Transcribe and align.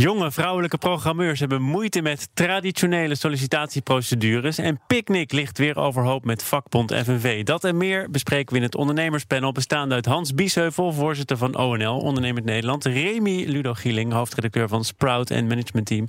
Jonge 0.00 0.30
vrouwelijke 0.30 0.78
programmeurs 0.78 1.40
hebben 1.40 1.62
moeite 1.62 2.02
met 2.02 2.28
traditionele 2.34 3.14
sollicitatieprocedures. 3.14 4.58
En 4.58 4.80
Picnic 4.86 5.32
ligt 5.32 5.58
weer 5.58 5.76
overhoop 5.76 6.24
met 6.24 6.42
vakbond 6.42 6.94
FNV. 6.94 7.44
Dat 7.44 7.64
en 7.64 7.76
meer 7.76 8.10
bespreken 8.10 8.52
we 8.52 8.56
in 8.56 8.64
het 8.64 8.74
ondernemerspanel. 8.74 9.52
Bestaande 9.52 9.94
uit 9.94 10.06
Hans 10.06 10.34
Biesheuvel, 10.34 10.92
voorzitter 10.92 11.36
van 11.36 11.56
ONL, 11.56 11.98
Ondernemend 11.98 12.44
Nederland. 12.44 12.84
Remy 12.84 13.44
Ludo 13.44 13.74
Gieling, 13.74 14.12
hoofdredacteur 14.12 14.68
van 14.68 14.84
Sprout 14.84 15.30
en 15.30 15.46
Management 15.46 15.86
Team. 15.86 16.04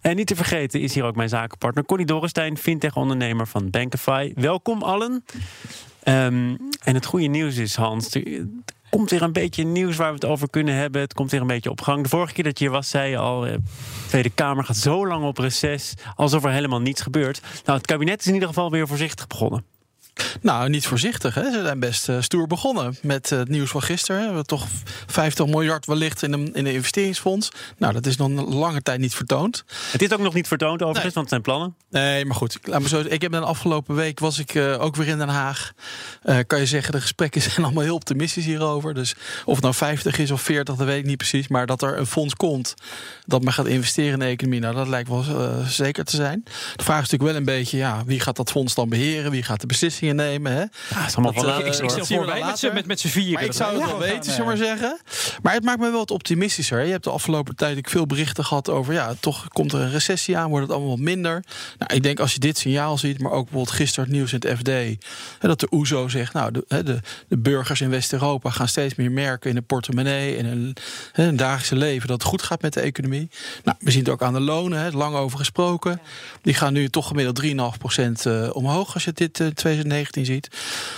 En 0.00 0.16
niet 0.16 0.26
te 0.26 0.36
vergeten 0.36 0.80
is 0.80 0.94
hier 0.94 1.04
ook 1.04 1.16
mijn 1.16 1.28
zakenpartner 1.28 1.84
Connie 1.84 2.06
Dorrestein, 2.06 2.58
fintech-ondernemer 2.58 3.46
van 3.46 3.70
Bankify. 3.70 4.32
Welkom 4.34 4.82
allen. 4.82 5.24
Ehm, 6.02 6.56
en 6.84 6.94
het 6.94 7.06
goede 7.06 7.26
nieuws 7.26 7.56
is, 7.56 7.76
Hans, 7.76 8.16
komt 8.90 9.10
weer 9.10 9.22
een 9.22 9.32
beetje 9.32 9.64
nieuws 9.64 9.96
waar 9.96 10.08
we 10.08 10.14
het 10.14 10.24
over 10.24 10.50
kunnen 10.50 10.74
hebben. 10.74 11.00
Het 11.00 11.14
komt 11.14 11.30
weer 11.30 11.40
een 11.40 11.46
beetje 11.46 11.70
op 11.70 11.80
gang. 11.80 12.02
De 12.02 12.08
vorige 12.08 12.32
keer 12.32 12.44
dat 12.44 12.58
je 12.58 12.64
hier 12.64 12.74
was, 12.74 12.88
zei 12.88 13.10
je 13.10 13.16
al... 13.16 13.40
de 13.40 13.50
eh, 13.50 13.58
Tweede 14.08 14.30
Kamer 14.30 14.64
gaat 14.64 14.76
zo 14.76 15.06
lang 15.06 15.24
op 15.24 15.38
reces... 15.38 15.94
alsof 16.14 16.44
er 16.44 16.50
helemaal 16.50 16.80
niets 16.80 17.00
gebeurt. 17.00 17.40
Nou, 17.64 17.78
het 17.78 17.86
kabinet 17.86 18.20
is 18.20 18.26
in 18.26 18.34
ieder 18.34 18.48
geval 18.48 18.70
weer 18.70 18.88
voorzichtig 18.88 19.26
begonnen. 19.26 19.69
Nou, 20.40 20.68
niet 20.68 20.86
voorzichtig. 20.86 21.34
Hè? 21.34 21.50
Ze 21.52 21.62
zijn 21.62 21.80
best 21.80 22.08
uh, 22.08 22.16
stoer 22.20 22.46
begonnen 22.46 22.96
met 23.02 23.30
uh, 23.30 23.38
het 23.38 23.48
nieuws 23.48 23.70
van 23.70 23.82
gisteren. 23.82 24.20
We 24.20 24.26
hebben 24.26 24.46
toch 24.46 24.66
50 25.06 25.46
miljard 25.46 25.86
wellicht 25.86 26.22
in 26.22 26.32
een, 26.32 26.54
in 26.54 26.66
een 26.66 26.72
investeringsfonds. 26.72 27.48
Nou, 27.78 27.92
dat 27.92 28.06
is 28.06 28.16
nog 28.16 28.28
een 28.28 28.54
lange 28.54 28.82
tijd 28.82 29.00
niet 29.00 29.14
vertoond. 29.14 29.64
Het 29.90 30.02
is 30.02 30.12
ook 30.12 30.20
nog 30.20 30.34
niet 30.34 30.48
vertoond 30.48 30.82
overigens, 30.82 31.14
nee. 31.14 31.24
want 31.24 31.24
het 31.24 31.28
zijn 31.28 31.42
plannen. 31.42 31.74
Nee, 31.90 32.24
maar 32.24 32.36
goed. 32.36 32.58
Laat 32.62 32.82
me 32.82 32.88
zo, 32.88 33.00
ik 33.08 33.22
heb 33.22 33.32
de 33.32 33.38
afgelopen 33.40 33.94
week 33.94 34.18
was 34.18 34.38
ik 34.38 34.54
uh, 34.54 34.82
ook 34.82 34.96
weer 34.96 35.08
in 35.08 35.18
Den 35.18 35.28
Haag. 35.28 35.72
kan 36.46 36.58
je 36.58 36.66
zeggen, 36.66 36.92
de 36.92 37.00
gesprekken 37.00 37.42
zijn 37.50 37.64
allemaal 37.64 37.82
heel 37.82 37.94
optimistisch 37.94 38.44
hierover. 38.44 38.94
Dus 38.94 39.14
of 39.44 39.54
het 39.54 39.62
nou 39.62 39.74
50 39.74 40.18
is 40.18 40.30
of 40.30 40.42
40, 40.42 40.74
dat 40.74 40.86
weet 40.86 40.98
ik 40.98 41.06
niet 41.06 41.16
precies. 41.16 41.48
Maar 41.48 41.66
dat 41.66 41.82
er 41.82 41.98
een 41.98 42.06
fonds 42.06 42.34
komt 42.34 42.74
dat 43.26 43.42
men 43.42 43.52
gaat 43.52 43.66
investeren 43.66 44.12
in 44.12 44.18
de 44.18 44.24
economie, 44.24 44.60
nou, 44.60 44.74
dat 44.74 44.88
lijkt 44.88 45.08
wel 45.08 45.24
zeker 45.66 46.04
te 46.04 46.16
zijn. 46.16 46.40
De 46.76 46.84
vraag 46.84 47.02
is 47.02 47.10
natuurlijk 47.10 47.30
wel 47.30 47.34
een 47.34 47.58
beetje, 47.58 47.76
ja, 47.76 48.02
wie 48.06 48.20
gaat 48.20 48.36
dat 48.36 48.50
fonds 48.50 48.74
dan 48.74 48.88
beheren? 48.88 49.30
Wie 49.30 49.42
gaat 49.42 49.60
de 49.60 49.66
beslissingen 49.66 50.09
nemen? 50.14 50.52
Hè? 50.52 50.58
Ja, 50.58 51.06
is 51.06 51.16
allemaal 51.16 51.32
dat, 51.32 51.44
uh, 51.44 51.58
ik, 51.58 51.74
ik, 51.74 51.74
ik 51.74 52.24
wij 52.26 52.44
met 52.44 52.58
z'n 52.58 52.86
met, 52.86 53.00
vieren. 53.00 53.32
Maar 53.32 53.44
ik 53.44 53.52
zou 53.52 53.80
het 53.80 53.90
wel 53.90 53.98
weten, 53.98 54.32
zullen 54.32 54.46
maar 54.46 54.56
zeggen. 54.56 55.00
Maar 55.42 55.52
het 55.52 55.64
maakt 55.64 55.78
me 55.78 55.90
wel 55.90 55.98
wat 55.98 56.10
optimistischer. 56.10 56.84
Je 56.84 56.90
hebt 56.90 57.04
de 57.04 57.10
afgelopen 57.10 57.56
tijd 57.56 57.76
ik 57.76 57.88
veel 57.88 58.06
berichten 58.06 58.44
gehad 58.44 58.68
over... 58.68 58.92
ja, 58.92 59.14
toch 59.20 59.48
komt 59.48 59.72
er 59.72 59.80
een 59.80 59.90
recessie 59.90 60.36
aan, 60.36 60.48
wordt 60.48 60.66
het 60.66 60.74
allemaal 60.74 60.96
wat 60.96 61.04
minder. 61.04 61.44
Nou, 61.78 61.94
ik 61.94 62.02
denk 62.02 62.20
als 62.20 62.32
je 62.32 62.38
dit 62.38 62.58
signaal 62.58 62.98
ziet, 62.98 63.20
maar 63.20 63.32
ook 63.32 63.44
bijvoorbeeld 63.44 63.76
gisteren 63.76 64.04
het 64.04 64.14
nieuws 64.14 64.32
in 64.32 64.40
het 64.40 64.58
FD... 64.58 64.68
Hè, 65.38 65.48
dat 65.48 65.60
de 65.60 65.68
OESO 65.70 66.08
zegt, 66.08 66.32
nou, 66.32 66.52
de, 66.52 66.64
de, 66.68 67.00
de 67.28 67.38
burgers 67.38 67.80
in 67.80 67.90
West-Europa... 67.90 68.50
gaan 68.50 68.68
steeds 68.68 68.94
meer 68.94 69.12
merken 69.12 69.50
in 69.50 69.56
de 69.56 69.62
portemonnee... 69.62 70.36
en 70.36 70.44
hun, 70.44 70.76
hun 71.12 71.36
dagelijkse 71.36 71.76
leven 71.76 72.08
dat 72.08 72.20
het 72.20 72.28
goed 72.28 72.42
gaat 72.42 72.62
met 72.62 72.72
de 72.72 72.80
economie. 72.80 73.28
Nou, 73.64 73.76
we 73.80 73.90
zien 73.90 74.00
het 74.00 74.08
ook 74.08 74.22
aan 74.22 74.32
de 74.32 74.40
lonen, 74.40 74.78
hè, 74.78 74.90
lang 74.90 75.16
over 75.16 75.38
gesproken. 75.38 76.00
Die 76.42 76.54
gaan 76.54 76.72
nu 76.72 76.88
toch 76.88 77.06
gemiddeld 77.06 77.42
3,5% 77.42 78.26
uh, 78.26 78.48
omhoog... 78.52 78.94
als 78.94 79.04
je 79.04 79.12
dit 79.12 79.34
2019 79.34 79.89
ziet. 80.12 80.48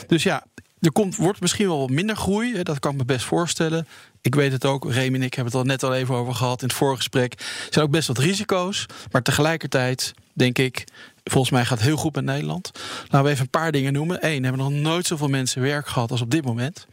Dus 0.07 0.23
ja, 0.23 0.45
er 0.81 0.93
komt, 0.93 1.17
wordt 1.17 1.41
misschien 1.41 1.67
wel 1.67 1.87
minder 1.87 2.17
groei. 2.17 2.63
Dat 2.63 2.79
kan 2.79 2.93
ik 2.93 2.99
me 2.99 3.05
best 3.05 3.25
voorstellen. 3.25 3.87
Ik 4.21 4.35
weet 4.35 4.53
het 4.53 4.65
ook, 4.65 4.91
Remy 4.91 5.17
en 5.17 5.23
ik 5.23 5.35
hebben 5.35 5.53
het 5.53 5.63
al 5.63 5.69
net 5.69 5.83
al 5.83 5.95
even 5.95 6.15
over 6.15 6.35
gehad 6.35 6.63
in 6.63 6.69
het 6.69 6.77
vorige 6.77 6.97
gesprek. 6.97 7.33
Er 7.41 7.67
zijn 7.71 7.85
ook 7.85 7.91
best 7.91 8.09
wat 8.09 8.19
risico's. 8.19 8.87
Maar 9.11 9.23
tegelijkertijd 9.23 10.15
denk 10.33 10.59
ik, 10.59 10.85
volgens 11.25 11.53
mij 11.53 11.65
gaat 11.65 11.79
het 11.79 11.87
heel 11.87 11.97
goed 11.97 12.15
met 12.15 12.25
Nederland. 12.25 12.71
Laten 13.03 13.23
we 13.23 13.31
even 13.31 13.43
een 13.43 13.51
paar 13.51 13.73
dingen 13.73 13.93
noemen. 13.93 14.27
Eén, 14.27 14.43
hebben 14.43 14.61
nog 14.63 14.73
nooit 14.73 15.07
zoveel 15.07 15.29
mensen 15.29 15.63
werk 15.63 15.87
gehad 15.87 16.11
als 16.11 16.21
op 16.21 16.31
dit 16.31 16.45
moment. 16.45 16.87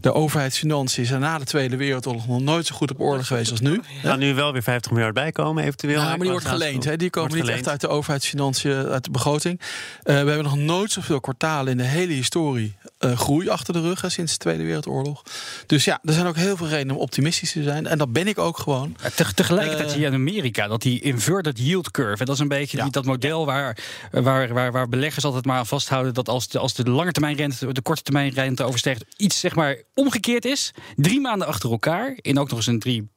De 0.00 0.12
overheidsfinanciën 0.12 1.06
zijn 1.06 1.20
na 1.20 1.38
de 1.38 1.44
Tweede 1.44 1.76
Wereldoorlog 1.76 2.26
nog 2.26 2.40
nooit 2.40 2.66
zo 2.66 2.74
goed 2.74 2.90
op 2.90 3.00
orde 3.00 3.24
geweest 3.24 3.50
als 3.50 3.60
nu. 3.60 3.74
Er 3.74 4.08
gaan 4.08 4.18
nu 4.18 4.34
wel 4.34 4.52
weer 4.52 4.62
50 4.62 4.90
miljard 4.92 5.14
bijkomen, 5.14 5.64
eventueel. 5.64 6.00
Ja, 6.00 6.08
maar 6.08 6.18
die 6.18 6.30
wordt 6.30 6.46
geleend. 6.46 6.84
Hè. 6.84 6.96
Die 6.96 7.10
komen 7.10 7.36
niet 7.36 7.48
echt 7.48 7.68
uit 7.68 7.80
de 7.80 7.88
overheidsfinanciën, 7.88 8.72
uit 8.72 9.04
de 9.04 9.10
begroting. 9.10 9.60
Uh, 9.60 9.66
we 10.04 10.12
hebben 10.12 10.42
nog 10.44 10.56
nooit 10.56 10.92
zoveel 10.92 11.20
kwartalen 11.20 11.70
in 11.70 11.78
de 11.78 11.84
hele 11.84 12.12
historie 12.12 12.76
groei 13.14 13.48
achter 13.48 13.72
de 13.72 13.80
rug 13.80 14.00
hè, 14.00 14.08
sinds 14.08 14.32
de 14.32 14.38
Tweede 14.38 14.64
Wereldoorlog. 14.64 15.22
Dus 15.66 15.84
ja, 15.84 16.00
er 16.04 16.12
zijn 16.12 16.26
ook 16.26 16.36
heel 16.36 16.56
veel 16.56 16.68
redenen 16.68 16.94
om 16.94 17.00
optimistisch 17.00 17.52
te 17.52 17.62
zijn. 17.62 17.86
En 17.86 17.98
dat 17.98 18.12
ben 18.12 18.26
ik 18.26 18.38
ook 18.38 18.58
gewoon. 18.58 18.96
Te, 19.14 19.34
tegelijkertijd 19.34 19.86
uh, 19.86 19.92
zie 19.92 20.00
je 20.00 20.06
in 20.06 20.14
Amerika 20.14 20.68
dat 20.68 20.82
die 20.82 21.00
inverted 21.00 21.58
yield 21.58 21.90
curve, 21.90 22.24
dat 22.24 22.34
is 22.34 22.40
een 22.40 22.48
beetje 22.48 22.76
ja. 22.76 22.82
die, 22.82 22.92
dat 22.92 23.04
model 23.04 23.46
waar, 23.46 23.78
waar, 24.10 24.52
waar, 24.52 24.72
waar 24.72 24.88
beleggers 24.88 25.24
altijd 25.24 25.44
maar 25.44 25.58
aan 25.58 25.66
vasthouden 25.66 26.14
dat 26.14 26.28
als 26.28 26.48
de, 26.48 26.58
als 26.58 26.74
de 26.74 26.90
lange 26.90 27.12
termijn 27.12 27.36
rente 27.36 27.72
de 27.72 27.82
korte 27.82 28.02
termijn 28.02 28.32
rente 28.32 28.64
overstijgt, 28.64 29.04
iets 29.16 29.40
zeg 29.40 29.54
maar 29.54 29.76
omgekeerd 29.94 30.44
is. 30.44 30.72
Drie 30.96 31.20
maanden 31.20 31.48
achter 31.48 31.70
elkaar, 31.70 32.18
in 32.20 32.38
ook 32.38 32.48
nog 32.48 32.58
eens 32.58 32.66
een 32.66 32.78
drie 32.78 33.08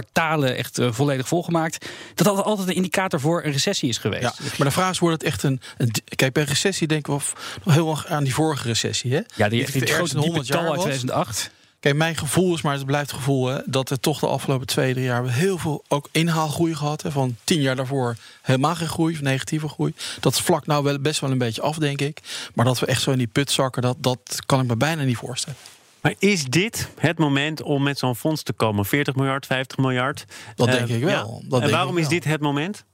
kwartalen 0.00 0.56
echt 0.56 0.78
uh, 0.78 0.92
volledig 0.92 1.28
volgemaakt. 1.28 1.86
Dat 2.14 2.26
dat 2.26 2.44
altijd 2.44 2.68
een 2.68 2.74
indicator 2.74 3.20
voor 3.20 3.44
een 3.44 3.52
recessie 3.52 3.88
is 3.88 3.98
geweest. 3.98 4.22
Ja, 4.22 4.34
maar 4.58 4.66
de 4.66 4.72
vraag 4.72 4.90
is, 4.90 4.98
wordt 4.98 5.22
het 5.22 5.32
echt 5.32 5.42
een... 5.42 5.60
een 5.76 5.90
kijk, 6.16 6.32
bij 6.32 6.42
recessie 6.42 6.86
denken 6.86 7.16
we 7.16 7.22
nog 7.64 7.74
heel 7.74 7.90
erg 7.90 8.06
aan 8.06 8.24
die 8.24 8.34
vorige 8.34 8.66
recessie. 8.66 9.14
Hè? 9.14 9.20
Ja, 9.34 9.48
die, 9.48 9.70
die, 9.70 9.84
die 9.84 9.94
grote 9.94 10.18
100 10.18 10.46
jaar 10.46 10.70
uit 10.70 10.80
2008. 10.80 11.50
Kijk, 11.80 11.96
mijn 11.96 12.16
gevoel 12.16 12.54
is, 12.54 12.62
maar 12.62 12.74
het 12.74 12.86
blijft 12.86 13.12
gevoel, 13.12 13.46
hè, 13.46 13.60
dat 13.66 13.90
er 13.90 14.00
toch 14.00 14.18
de 14.18 14.26
afgelopen 14.26 14.66
twee, 14.66 14.92
drie 14.92 15.04
jaar 15.04 15.32
heel 15.32 15.58
veel 15.58 15.84
ook 15.88 16.08
inhaalgroei 16.12 16.74
gehad. 16.74 17.02
Hè, 17.02 17.10
van 17.10 17.36
tien 17.44 17.60
jaar 17.60 17.76
daarvoor 17.76 18.16
helemaal 18.42 18.74
geen 18.74 18.88
groei, 18.88 19.14
of 19.14 19.20
negatieve 19.20 19.68
groei. 19.68 19.94
Dat 20.20 20.40
vlak 20.40 20.66
nou 20.66 20.84
wel 20.84 20.98
best 20.98 21.20
wel 21.20 21.30
een 21.30 21.38
beetje 21.38 21.62
af, 21.62 21.76
denk 21.76 22.00
ik. 22.00 22.20
Maar 22.54 22.64
dat 22.64 22.78
we 22.78 22.86
echt 22.86 23.02
zo 23.02 23.10
in 23.10 23.18
die 23.18 23.26
put 23.26 23.50
zakken, 23.50 23.82
dat, 23.82 23.96
dat 23.98 24.38
kan 24.46 24.60
ik 24.60 24.66
me 24.66 24.76
bijna 24.76 25.02
niet 25.02 25.16
voorstellen. 25.16 25.58
Maar 26.04 26.14
is 26.18 26.44
dit 26.44 26.88
het 26.98 27.18
moment 27.18 27.62
om 27.62 27.82
met 27.82 27.98
zo'n 27.98 28.16
fonds 28.16 28.42
te 28.42 28.52
komen? 28.52 28.84
40 28.84 29.14
miljard, 29.14 29.46
50 29.46 29.78
miljard? 29.78 30.24
Dat 30.54 30.66
denk 30.66 30.88
uh, 30.88 30.96
ik 30.96 31.04
wel. 31.04 31.40
Ja. 31.42 31.48
Dat 31.48 31.62
en 31.62 31.70
waarom 31.70 31.98
is 31.98 32.08
dit 32.08 32.24
het 32.24 32.40
moment? 32.40 32.84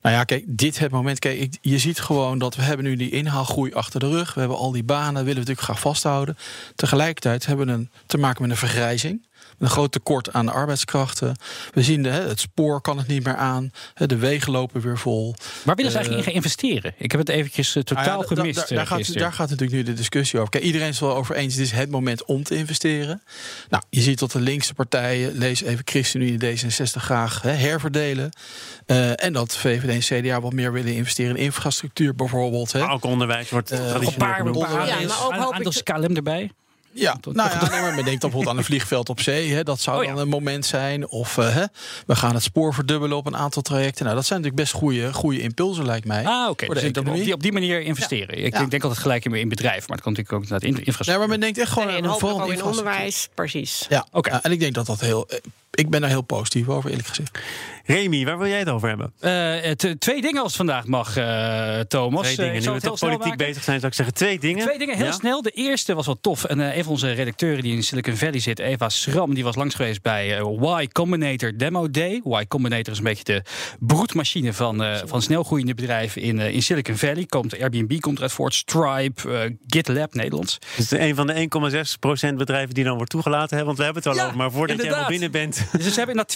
Nou 0.00 0.14
ja, 0.14 0.24
kijk, 0.24 0.44
dit 0.46 0.78
het 0.78 0.90
moment. 0.90 1.18
Kijk, 1.18 1.56
je 1.60 1.78
ziet 1.78 2.00
gewoon 2.00 2.38
dat 2.38 2.56
we 2.56 2.62
hebben 2.62 2.84
nu 2.84 2.96
die 2.96 3.10
inhaalgroei 3.10 3.72
achter 3.72 4.00
de 4.00 4.08
rug. 4.08 4.34
We 4.34 4.40
hebben 4.40 4.58
al 4.58 4.72
die 4.72 4.84
banen, 4.84 5.12
willen 5.12 5.24
we 5.24 5.34
natuurlijk 5.34 5.60
graag 5.60 5.80
vasthouden. 5.80 6.36
Tegelijkertijd 6.74 7.46
hebben 7.46 7.66
we 7.66 7.72
een, 7.72 7.90
te 8.06 8.18
maken 8.18 8.42
met 8.42 8.50
een 8.50 8.56
vergrijzing. 8.56 9.26
Een 9.58 9.70
groot 9.70 9.92
tekort 9.92 10.32
aan 10.32 10.46
de 10.46 10.52
arbeidskrachten. 10.52 11.36
We 11.74 11.82
zien 11.82 12.02
de, 12.02 12.08
het 12.08 12.40
spoor 12.40 12.80
kan 12.80 12.98
het 12.98 13.06
niet 13.06 13.24
meer 13.24 13.36
aan. 13.36 13.72
De 13.94 14.16
wegen 14.16 14.52
lopen 14.52 14.80
weer 14.80 14.98
vol. 14.98 15.34
Waar 15.64 15.74
willen 15.74 15.90
ze 15.90 15.96
eigenlijk 15.96 16.26
in 16.26 16.32
gaan 16.32 16.42
investeren? 16.42 16.94
Ik 16.96 17.10
heb 17.10 17.20
het 17.20 17.28
eventjes 17.28 17.76
uh, 17.76 17.82
totaal 17.82 18.04
nou 18.04 18.20
ja, 18.20 18.26
gemist. 18.26 18.54
Da, 18.56 18.66
da, 18.66 18.74
daar, 18.74 18.86
gaat, 18.86 19.12
daar, 19.14 19.32
gaat, 19.32 19.50
natuurlijk 19.50 19.76
nu 19.76 19.82
de 19.82 19.92
discussie 19.92 20.38
over. 20.38 20.50
Kijk, 20.50 20.64
iedereen 20.64 20.88
is 20.88 21.00
wel 21.00 21.16
over 21.16 21.34
eens. 21.34 21.54
Het 21.54 21.62
is 21.62 21.72
het 21.72 21.90
moment 21.90 22.24
om 22.24 22.42
te 22.42 22.56
investeren. 22.56 23.22
Nou, 23.68 23.82
je 23.90 24.00
ziet 24.00 24.18
dat 24.18 24.32
de 24.32 24.40
linkse 24.40 24.74
partijen, 24.74 25.38
lees 25.38 25.62
even 25.62 25.82
ChristenUnie 25.84 26.38
D66 26.38 27.00
graag 27.00 27.42
hè, 27.42 27.50
herverdelen. 27.50 28.30
Uh, 28.86 29.24
en 29.24 29.32
dat 29.32 29.56
VVD 29.56 30.10
en 30.10 30.22
CDA 30.22 30.40
wat 30.40 30.52
meer 30.52 30.72
willen 30.72 30.94
investeren 30.94 31.36
in 31.36 31.42
infrastructuur 31.42 32.14
bijvoorbeeld. 32.14 32.72
Hè. 32.72 32.80
Maar 32.80 32.92
ook 32.92 33.04
onderwijs 33.04 33.50
wordt 33.50 33.72
uh, 33.72 33.78
een 33.78 34.14
paar, 34.14 34.46
een 34.46 34.52
paar 34.52 34.86
ja, 34.86 35.06
maar 35.06 35.24
ook 35.24 35.34
hoop 35.34 35.52
aantal 35.52 35.72
KLM 35.82 36.16
erbij. 36.16 36.50
Ja, 36.98 37.18
nou 37.32 37.50
ja, 37.50 37.70
nee, 37.70 37.80
maar 37.80 37.94
men 37.94 38.04
denkt 38.04 38.20
bijvoorbeeld 38.20 38.52
aan 38.52 38.58
een 38.58 38.64
vliegveld 38.72 39.08
op 39.08 39.20
zee. 39.20 39.52
Hè, 39.52 39.62
dat 39.62 39.80
zou 39.80 39.98
oh, 39.98 40.04
ja. 40.04 40.10
dan 40.10 40.18
een 40.20 40.28
moment 40.28 40.66
zijn. 40.66 41.08
Of 41.08 41.36
uh, 41.36 41.54
hè, 41.54 41.64
we 42.06 42.16
gaan 42.16 42.34
het 42.34 42.42
spoor 42.42 42.74
verdubbelen 42.74 43.16
op 43.16 43.26
een 43.26 43.36
aantal 43.36 43.62
trajecten. 43.62 44.04
Nou, 44.04 44.16
dat 44.16 44.26
zijn 44.26 44.40
natuurlijk 44.40 44.68
best 44.68 44.80
goede, 44.80 45.12
goede 45.12 45.40
impulsen, 45.40 45.86
lijkt 45.86 46.06
mij. 46.06 46.26
Ah, 46.26 46.42
oké. 46.42 46.64
Okay. 46.64 46.80
Dus 46.80 46.98
op, 46.98 47.14
die, 47.14 47.32
op 47.32 47.42
die 47.42 47.52
manier 47.52 47.80
investeren. 47.80 48.38
Ja. 48.38 48.46
Ik 48.46 48.52
ja. 48.52 48.64
denk 48.64 48.82
altijd 48.82 49.00
gelijk 49.00 49.24
in, 49.24 49.34
in 49.34 49.48
bedrijf, 49.48 49.88
maar 49.88 49.96
het 49.96 50.04
kan 50.04 50.12
natuurlijk 50.12 50.42
ook 50.42 50.50
naar 50.50 50.60
de 50.60 50.66
infrastructuur. 50.66 51.12
Ja, 51.12 51.18
maar 51.18 51.28
men 51.28 51.40
denkt 51.40 51.58
echt 51.58 51.72
gewoon 51.72 51.88
nee, 51.88 52.02
aan 52.02 52.18
vooral 52.18 52.50
in 52.50 52.64
onderwijs, 52.64 53.28
precies. 53.34 53.86
Ja, 53.88 54.06
oké. 54.06 54.18
Okay. 54.18 54.40
en 54.42 54.52
ik 54.52 54.60
denk 54.60 54.74
dat 54.74 54.86
dat 54.86 55.00
heel 55.00 55.28
ik 55.70 55.90
ben 55.90 56.00
daar 56.00 56.10
heel 56.10 56.22
positief 56.22 56.68
over, 56.68 56.90
eerlijk 56.90 57.08
gezegd. 57.08 57.38
Remy, 57.84 58.24
waar 58.24 58.38
wil 58.38 58.46
jij 58.46 58.58
het 58.58 58.68
over 58.68 58.88
hebben? 58.88 59.12
Uh, 59.20 59.70
twee 59.98 60.20
dingen 60.20 60.42
als 60.42 60.46
het 60.46 60.56
vandaag 60.56 60.86
mag, 60.86 61.18
uh, 61.18 61.80
Thomas. 61.80 62.22
Twee 62.22 62.36
dingen. 62.36 62.62
Nu 62.62 62.70
we 62.70 62.80
toch 62.80 62.98
politiek 62.98 63.36
bezig 63.36 63.62
zijn, 63.62 63.76
zou 63.76 63.86
ik 63.86 63.94
zeggen 63.94 64.14
twee 64.14 64.38
dingen. 64.38 64.64
Twee 64.64 64.78
dingen, 64.78 64.96
heel 64.96 65.06
ja? 65.06 65.12
snel. 65.12 65.42
De 65.42 65.50
eerste 65.50 65.94
was 65.94 66.06
wel 66.06 66.20
tof. 66.20 66.44
En 66.44 66.58
uh, 66.58 66.76
een 66.76 66.82
van 66.82 66.92
onze 66.92 67.12
redacteuren 67.12 67.62
die 67.62 67.74
in 67.74 67.82
Silicon 67.82 68.16
Valley 68.16 68.38
zit, 68.38 68.58
Eva 68.58 68.88
Schram, 68.88 69.34
die 69.34 69.44
was 69.44 69.56
langs 69.56 69.74
geweest 69.74 70.02
bij 70.02 70.40
Y 70.80 70.88
Combinator 70.92 71.56
Demo 71.56 71.90
Day. 71.90 72.22
Y 72.24 72.46
Combinator 72.48 72.92
is 72.92 72.98
een 72.98 73.04
beetje 73.04 73.24
de 73.24 73.42
broedmachine 73.78 74.52
van, 74.52 74.84
van 75.04 75.22
snelgroeiende 75.22 75.74
bedrijven 75.74 76.22
in, 76.22 76.38
in 76.38 76.62
Silicon 76.62 76.96
Valley. 76.96 77.26
Komt, 77.26 77.60
Airbnb 77.60 78.00
komt 78.00 78.16
eruit 78.16 78.32
voort, 78.32 78.54
Stripe, 78.54 79.56
GitLab, 79.66 80.14
Nederlands. 80.14 80.58
Het 80.74 80.92
is 80.92 80.98
een 80.98 81.14
van 81.14 81.26
de 81.26 81.48
1,6% 82.30 82.34
bedrijven 82.34 82.74
die 82.74 82.84
dan 82.84 82.96
wordt 82.96 83.10
toegelaten. 83.10 83.58
Hè? 83.58 83.64
Want 83.64 83.78
we 83.78 83.84
hebben 83.84 84.02
het 84.02 84.12
al 84.12 84.18
ja, 84.18 84.24
over. 84.24 84.36
Maar 84.36 84.50
voordat 84.50 84.70
inderdaad. 84.76 84.94
jij 84.94 85.04
al 85.04 85.10
binnen 85.10 85.30
bent, 85.30 85.57
Dus 85.72 85.94
ze 85.94 85.98
hebben 85.98 86.16
na 86.16 86.26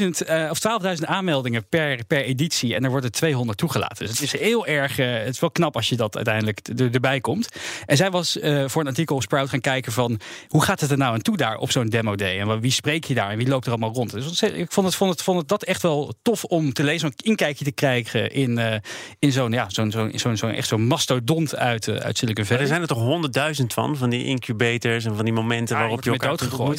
20.000 0.00 0.28
uh, 0.28 0.50
of 0.50 0.58
12.000 0.98 1.04
aanmeldingen 1.04 1.68
per, 1.68 2.04
per 2.06 2.22
editie. 2.24 2.74
En 2.74 2.84
er 2.84 2.90
worden 2.90 3.12
200 3.12 3.58
toegelaten. 3.58 4.06
Dus 4.06 4.20
het 4.20 4.34
is 4.34 4.40
heel 4.40 4.66
erg. 4.66 4.98
Uh, 4.98 5.12
het 5.12 5.28
is 5.28 5.40
wel 5.40 5.50
knap 5.50 5.76
als 5.76 5.88
je 5.88 5.96
dat 5.96 6.16
uiteindelijk 6.16 6.60
er, 6.76 6.94
erbij 6.94 7.20
komt. 7.20 7.48
En 7.86 7.96
zij 7.96 8.10
was 8.10 8.36
uh, 8.36 8.64
voor 8.66 8.80
een 8.80 8.88
artikel 8.88 9.16
op 9.16 9.22
Sprout 9.22 9.48
gaan 9.48 9.60
kijken 9.60 9.92
van. 9.92 10.20
Hoe 10.48 10.62
gaat 10.62 10.80
het 10.80 10.90
er 10.90 10.96
nou 10.96 11.14
aan 11.14 11.22
toe 11.22 11.36
daar 11.36 11.56
op 11.56 11.70
zo'n 11.70 11.88
demo 11.88 12.16
day? 12.16 12.40
En 12.40 12.60
wie 12.60 12.70
spreek 12.70 13.04
je 13.04 13.14
daar 13.14 13.30
en 13.30 13.36
wie 13.36 13.48
loopt 13.48 13.64
er 13.64 13.70
allemaal 13.70 13.92
rond? 13.92 14.10
Dus 14.10 14.42
ik 14.42 14.72
vond 14.72 14.86
het, 14.86 14.96
vond 14.96 15.10
het, 15.10 15.22
vond 15.22 15.38
het 15.38 15.48
dat 15.48 15.62
echt 15.62 15.82
wel 15.82 16.14
tof 16.22 16.44
om 16.44 16.72
te 16.72 16.84
lezen. 16.84 17.06
Een 17.08 17.14
inkijkje 17.16 17.64
te 17.64 17.72
krijgen 17.72 18.32
in, 18.32 18.82
in 19.18 19.32
zo'n 19.32 19.52
ja, 19.52 19.66
zo'n 19.68 19.90
zo'n 19.90 20.12
zo'n 20.14 20.36
zo 20.36 20.46
echt 20.46 20.68
zo'n 20.68 20.86
mastodont 20.86 21.56
uit, 21.56 21.88
uit 21.88 22.18
Silicon 22.18 22.44
Valley. 22.44 22.62
er 22.62 22.68
zijn 22.68 22.80
er 22.80 22.86
toch 22.86 22.98
honderdduizend 22.98 23.72
van, 23.72 23.96
van 23.96 24.10
die 24.10 24.24
incubators 24.24 25.04
en 25.04 25.16
van 25.16 25.24
die 25.24 25.34
momenten 25.34 25.76
waarop 25.76 26.04
je 26.04 26.10
elkaar. 26.10 26.28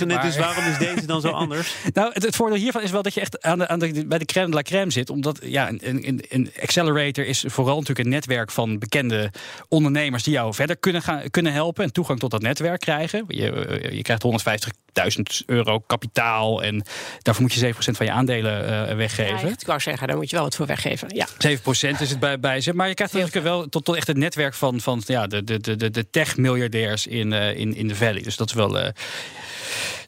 Maar... 0.07 0.21
Dus 0.21 0.37
waarom 0.37 0.63
is 0.65 0.77
deze 0.77 1.05
dan 1.05 1.21
zo 1.21 1.29
anders? 1.29 1.70
Nou, 1.93 2.11
het, 2.13 2.23
het, 2.23 2.35
voordeel 2.35 2.57
hiervan 2.57 2.81
is 2.81 2.91
wel 2.91 3.01
dat 3.01 3.13
je 3.13 3.21
echt 3.21 3.41
aan 3.43 3.57
de, 3.57 3.67
aan 3.67 3.79
de, 3.79 4.05
bij 4.05 4.17
de 4.17 4.25
crème 4.25 4.49
de 4.49 4.55
la 4.55 4.61
crème 4.61 4.91
zit. 4.91 5.09
Omdat 5.09 5.39
ja, 5.43 5.69
een, 5.69 6.07
een, 6.07 6.23
een 6.29 6.51
accelerator 6.61 7.25
is 7.25 7.43
vooral 7.47 7.79
natuurlijk 7.79 8.05
een 8.05 8.13
netwerk 8.13 8.51
van 8.51 8.79
bekende 8.79 9.31
ondernemers 9.67 10.23
die 10.23 10.33
jou 10.33 10.53
verder 10.53 10.77
kunnen, 10.77 11.01
gaan, 11.01 11.29
kunnen 11.29 11.53
helpen 11.53 11.83
en 11.83 11.91
toegang 11.91 12.19
tot 12.19 12.31
dat 12.31 12.41
netwerk 12.41 12.79
krijgen. 12.79 13.25
Je, 13.27 13.51
eh, 13.51 13.91
je 13.91 14.01
krijgt 14.01 14.23
150.000 14.23 15.45
euro 15.45 15.79
kapitaal 15.79 16.63
en 16.63 16.83
daarvoor 17.21 17.43
moet 17.43 17.53
je 17.53 17.73
7% 17.73 17.97
van 17.97 18.05
je 18.05 18.11
aandelen 18.11 18.89
uh, 18.89 18.95
weggeven. 18.95 19.47
Ja, 19.47 19.53
ik 19.59 19.65
wou 19.65 19.79
zeggen, 19.79 20.07
daar 20.07 20.17
moet 20.17 20.29
je 20.29 20.35
wel 20.35 20.45
wat 20.45 20.55
voor 20.55 20.65
weggeven. 20.65 21.07
Ja. 21.15 21.27
7% 21.57 22.01
is 22.01 22.09
het 22.09 22.19
bij, 22.19 22.39
bij 22.39 22.61
ze. 22.61 22.73
Maar 22.73 22.87
je 22.87 22.93
krijgt 22.93 23.13
natuurlijk 23.13 23.45
wel 23.45 23.69
tot, 23.69 23.85
tot 23.85 23.95
echt 23.95 24.07
het 24.07 24.17
netwerk 24.17 24.53
van, 24.53 24.81
van 24.81 25.01
ja, 25.05 25.27
de, 25.27 25.43
de, 25.43 25.75
de, 25.75 25.89
de 25.89 26.09
tech-miljardairs 26.09 27.07
in, 27.07 27.31
uh, 27.31 27.57
in, 27.57 27.75
in 27.75 27.87
de 27.87 27.95
Valley. 27.95 28.21
Dus 28.21 28.35
dat 28.35 28.47
is 28.47 28.53
wel. 28.53 28.79
Uh, 28.79 28.87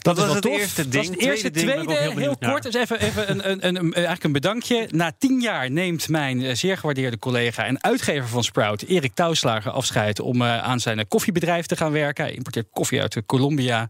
dat, 0.03 0.17
was 0.17 0.35
het 0.35 0.45
eerste 0.45 0.89
ding. 0.89 1.09
het 1.09 1.19
eerste, 1.19 1.51
tweede, 1.51 1.94
heel, 2.15 2.38
kort. 2.38 2.63
Dus 2.63 2.73
even, 2.73 3.00
even 3.00 3.29
een, 3.29 3.50
een, 3.50 3.75
een, 3.75 3.94
eigenlijk 3.94 4.23
een 4.23 4.31
bedankje. 4.31 4.88
Na 4.91 5.11
tien 5.17 5.41
jaar 5.41 5.71
neemt 5.71 6.09
mijn 6.09 6.57
zeer 6.57 6.77
gewaardeerde 6.77 7.19
collega 7.19 7.65
en 7.65 7.83
uitgever 7.83 8.27
van 8.27 8.44
Sprout, 8.44 8.81
Erik 8.81 9.13
Touwslager, 9.13 9.71
afscheid 9.71 10.19
om 10.19 10.41
uh, 10.41 10.63
aan 10.63 10.79
zijn 10.79 11.07
koffiebedrijf 11.07 11.65
te 11.65 11.75
gaan 11.75 11.91
werken. 11.91 12.23
Hij 12.23 12.33
importeert 12.33 12.67
koffie 12.71 13.01
uit 13.01 13.21
Colombia. 13.25 13.89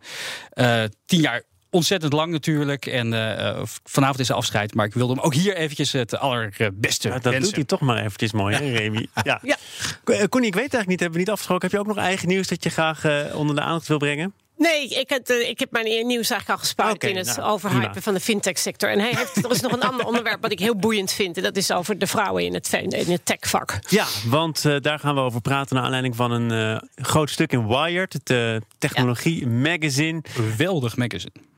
Tien 1.06 1.22
jaar 1.22 1.44
ontzettend 1.74 2.14
lang 2.14 2.32
natuurlijk. 2.32 2.86
En 2.86 3.14
uh, 3.14 3.62
vanavond 3.84 4.20
is 4.20 4.30
er 4.30 4.36
afscheid. 4.36 4.74
Maar 4.74 4.86
ik 4.86 4.94
wilde 4.94 5.14
hem 5.14 5.24
ook 5.24 5.34
hier 5.34 5.56
eventjes 5.56 5.92
het 5.92 6.18
allerbeste 6.18 7.08
ja, 7.08 7.14
Dat 7.14 7.24
wensen. 7.24 7.42
doet 7.42 7.56
hij 7.56 7.64
toch 7.64 7.80
maar 7.80 7.98
eventjes 7.98 8.32
mooi, 8.32 8.56
hè, 8.56 8.72
Remy? 8.72 9.08
Ja. 9.24 9.40
ja. 9.42 9.58
Connie, 10.04 10.50
ik 10.50 10.54
weet 10.54 10.74
eigenlijk 10.74 10.88
niet, 10.88 11.00
hebben 11.00 11.12
we 11.12 11.24
niet 11.24 11.30
afgesproken. 11.30 11.70
Heb 11.70 11.72
je 11.72 11.80
ook 11.80 11.96
nog 11.96 12.06
eigen 12.06 12.28
nieuws 12.28 12.48
dat 12.48 12.64
je 12.64 12.70
graag 12.70 13.06
uh, 13.06 13.36
onder 13.36 13.56
de 13.56 13.62
aandacht 13.62 13.88
wil 13.88 13.98
brengen? 13.98 14.34
Nee, 14.58 14.88
ik 14.88 15.10
heb, 15.10 15.30
uh, 15.30 15.50
ik 15.50 15.60
heb 15.60 15.72
mijn 15.72 15.86
nieuws 15.86 16.30
eigenlijk 16.30 16.50
al 16.50 16.58
gespaard 16.58 16.94
okay, 16.94 17.10
in 17.10 17.18
het 17.18 17.26
nou, 17.38 17.52
overhypen 17.52 17.90
prima. 17.90 18.02
van 18.02 18.14
de 18.14 18.20
fintech-sector. 18.20 18.90
En 18.90 19.00
hij 19.00 19.14
heeft, 19.16 19.44
er 19.44 19.52
is 19.52 19.62
nog 19.62 19.72
een 19.72 19.82
ander 19.82 20.06
onderwerp 20.12 20.42
wat 20.42 20.52
ik 20.52 20.60
heel 20.60 20.76
boeiend 20.76 21.12
vind. 21.12 21.38
En 21.38 21.44
dat 21.44 21.58
is 21.58 21.72
over 21.72 21.98
de 21.98 22.08
vrouwen 22.08 22.46
in 22.46 22.54
het, 22.54 22.74
in 22.74 23.12
het 23.12 23.26
techvak. 23.26 23.80
Ja, 23.90 24.06
want 24.26 24.64
uh, 24.66 24.80
daar 24.80 25.00
gaan 25.00 25.16
we 25.16 25.22
over 25.22 25.42
praten 25.42 25.76
naar 25.76 25.84
aanleiding 25.84 26.16
van 26.16 26.32
een 26.32 26.52
uh, 26.52 27.06
groot 27.06 27.30
stuk 27.30 27.52
in 27.52 27.68
Wired, 27.68 28.14
het 28.14 28.62
technologie 28.78 29.48
magazine. 29.48 30.22
Geweldig 30.24 30.98
magazine. 30.98 31.53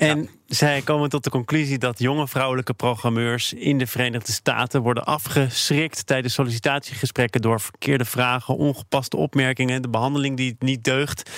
En 0.00 0.28
zij 0.46 0.82
komen 0.82 1.08
tot 1.08 1.24
de 1.24 1.30
conclusie 1.30 1.78
dat 1.78 1.98
jonge 1.98 2.28
vrouwelijke 2.28 2.74
programmeurs 2.74 3.52
in 3.52 3.78
de 3.78 3.86
Verenigde 3.86 4.32
Staten 4.32 4.82
worden 4.82 5.04
afgeschrikt 5.04 6.06
tijdens 6.06 6.34
sollicitatiegesprekken 6.34 7.40
door 7.40 7.60
verkeerde 7.60 8.04
vragen, 8.04 8.56
ongepaste 8.56 9.16
opmerkingen, 9.16 9.82
de 9.82 9.88
behandeling 9.88 10.36
die 10.36 10.56
niet 10.58 10.84
deugt. 10.84 11.30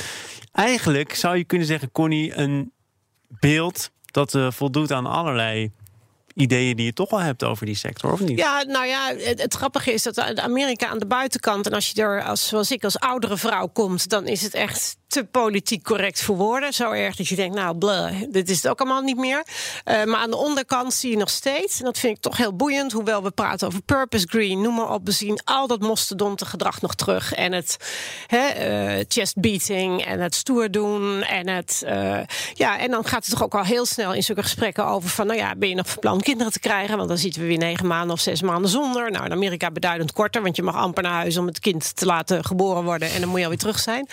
Eigenlijk 0.53 1.15
zou 1.15 1.37
je 1.37 1.45
kunnen 1.45 1.67
zeggen, 1.67 1.93
Connie, 1.93 2.37
een 2.37 2.73
beeld 3.29 3.91
dat 4.05 4.35
uh, 4.35 4.51
voldoet 4.51 4.93
aan 4.93 5.07
allerlei 5.07 5.73
ideeën 6.35 6.77
die 6.77 6.85
je 6.85 6.93
toch 6.93 7.11
al 7.11 7.21
hebt 7.21 7.45
over 7.45 7.67
die 7.67 7.75
sector, 7.75 8.13
of 8.13 8.21
niet? 8.21 8.39
Ja, 8.39 8.63
nou 8.63 8.87
ja, 8.87 9.15
het, 9.17 9.43
het 9.43 9.55
grappige 9.55 9.93
is 9.93 10.03
dat 10.03 10.39
Amerika 10.39 10.89
aan 10.89 10.99
de 10.99 11.07
buitenkant... 11.07 11.67
en 11.67 11.73
als 11.73 11.91
je 11.91 12.03
er, 12.03 12.23
als, 12.23 12.49
zoals 12.49 12.71
ik, 12.71 12.85
als 12.85 12.99
oudere 12.99 13.37
vrouw 13.37 13.67
komt... 13.67 14.09
dan 14.09 14.27
is 14.27 14.43
het 14.43 14.55
echt 14.55 14.97
te 15.13 15.25
politiek 15.25 15.83
correct 15.83 16.23
voor 16.23 16.37
woorden. 16.37 16.73
Zo 16.73 16.91
erg 16.91 17.17
dat 17.17 17.29
je 17.29 17.37
denkt, 17.37 17.55
nou, 17.55 17.77
blah, 17.77 18.13
dit 18.29 18.49
is 18.51 18.57
het 18.57 18.69
ook 18.69 18.81
allemaal 18.81 19.03
niet 19.03 19.17
meer. 19.17 19.45
Uh, 19.85 20.05
maar 20.05 20.21
aan 20.21 20.31
de 20.31 20.37
onderkant 20.37 20.95
zie 20.95 21.11
je 21.11 21.17
nog 21.17 21.31
steeds, 21.31 21.79
en 21.79 21.85
dat 21.85 21.99
vind 21.99 22.17
ik 22.17 22.23
toch 22.23 22.37
heel 22.37 22.57
boeiend... 22.57 22.93
hoewel 22.93 23.23
we 23.23 23.31
praten 23.31 23.67
over 23.67 23.83
purpose 23.83 24.27
green, 24.29 24.61
noem 24.61 24.75
maar 24.75 24.91
op... 24.91 25.07
we 25.07 25.11
zien 25.11 25.41
al 25.45 25.67
dat 25.67 25.81
mosterdonte 25.81 26.45
gedrag 26.45 26.81
nog 26.81 26.95
terug. 26.95 27.33
En 27.33 27.53
het 27.53 27.77
hè, 28.27 28.99
uh, 28.99 29.05
chest 29.09 29.41
beating 29.41 30.05
en 30.05 30.21
het 30.21 30.35
stoer 30.35 30.71
doen. 30.71 31.23
En, 31.23 31.49
het, 31.49 31.83
uh, 31.87 32.19
ja, 32.55 32.79
en 32.79 32.91
dan 32.91 33.05
gaat 33.05 33.25
het 33.25 33.35
toch 33.35 33.43
ook 33.43 33.55
al 33.55 33.65
heel 33.65 33.87
snel 33.87 34.15
in 34.15 34.23
zulke 34.23 34.43
gesprekken 34.43 34.87
over... 34.87 35.09
van, 35.09 35.27
nou 35.27 35.39
ja, 35.39 35.55
ben 35.57 35.69
je 35.69 35.75
nog 35.75 35.89
van 35.89 35.99
plan 35.99 36.21
kinderen 36.21 36.53
te 36.53 36.61
krijgen? 36.61 36.97
Want 36.97 37.09
dan 37.09 37.19
zitten 37.19 37.41
we 37.41 37.47
weer 37.47 37.59
negen 37.59 37.87
maanden 37.87 38.13
of 38.15 38.21
zes 38.21 38.43
maanden 38.43 38.71
zonder. 38.71 39.11
Nou, 39.11 39.25
in 39.25 39.33
Amerika 39.33 39.71
beduidend 39.71 40.13
korter, 40.13 40.43
want 40.43 40.57
je 40.57 40.63
mag 40.63 40.77
amper 40.77 41.03
naar 41.03 41.13
huis... 41.13 41.37
om 41.37 41.47
het 41.47 41.59
kind 41.59 41.97
te 41.97 42.07
laten 42.07 42.45
geboren 42.45 42.85
worden 42.85 43.11
en 43.11 43.21
dan 43.21 43.29
moet 43.29 43.39
je 43.39 43.45
alweer 43.45 43.59
terug 43.59 43.79
zijn. 43.79 44.09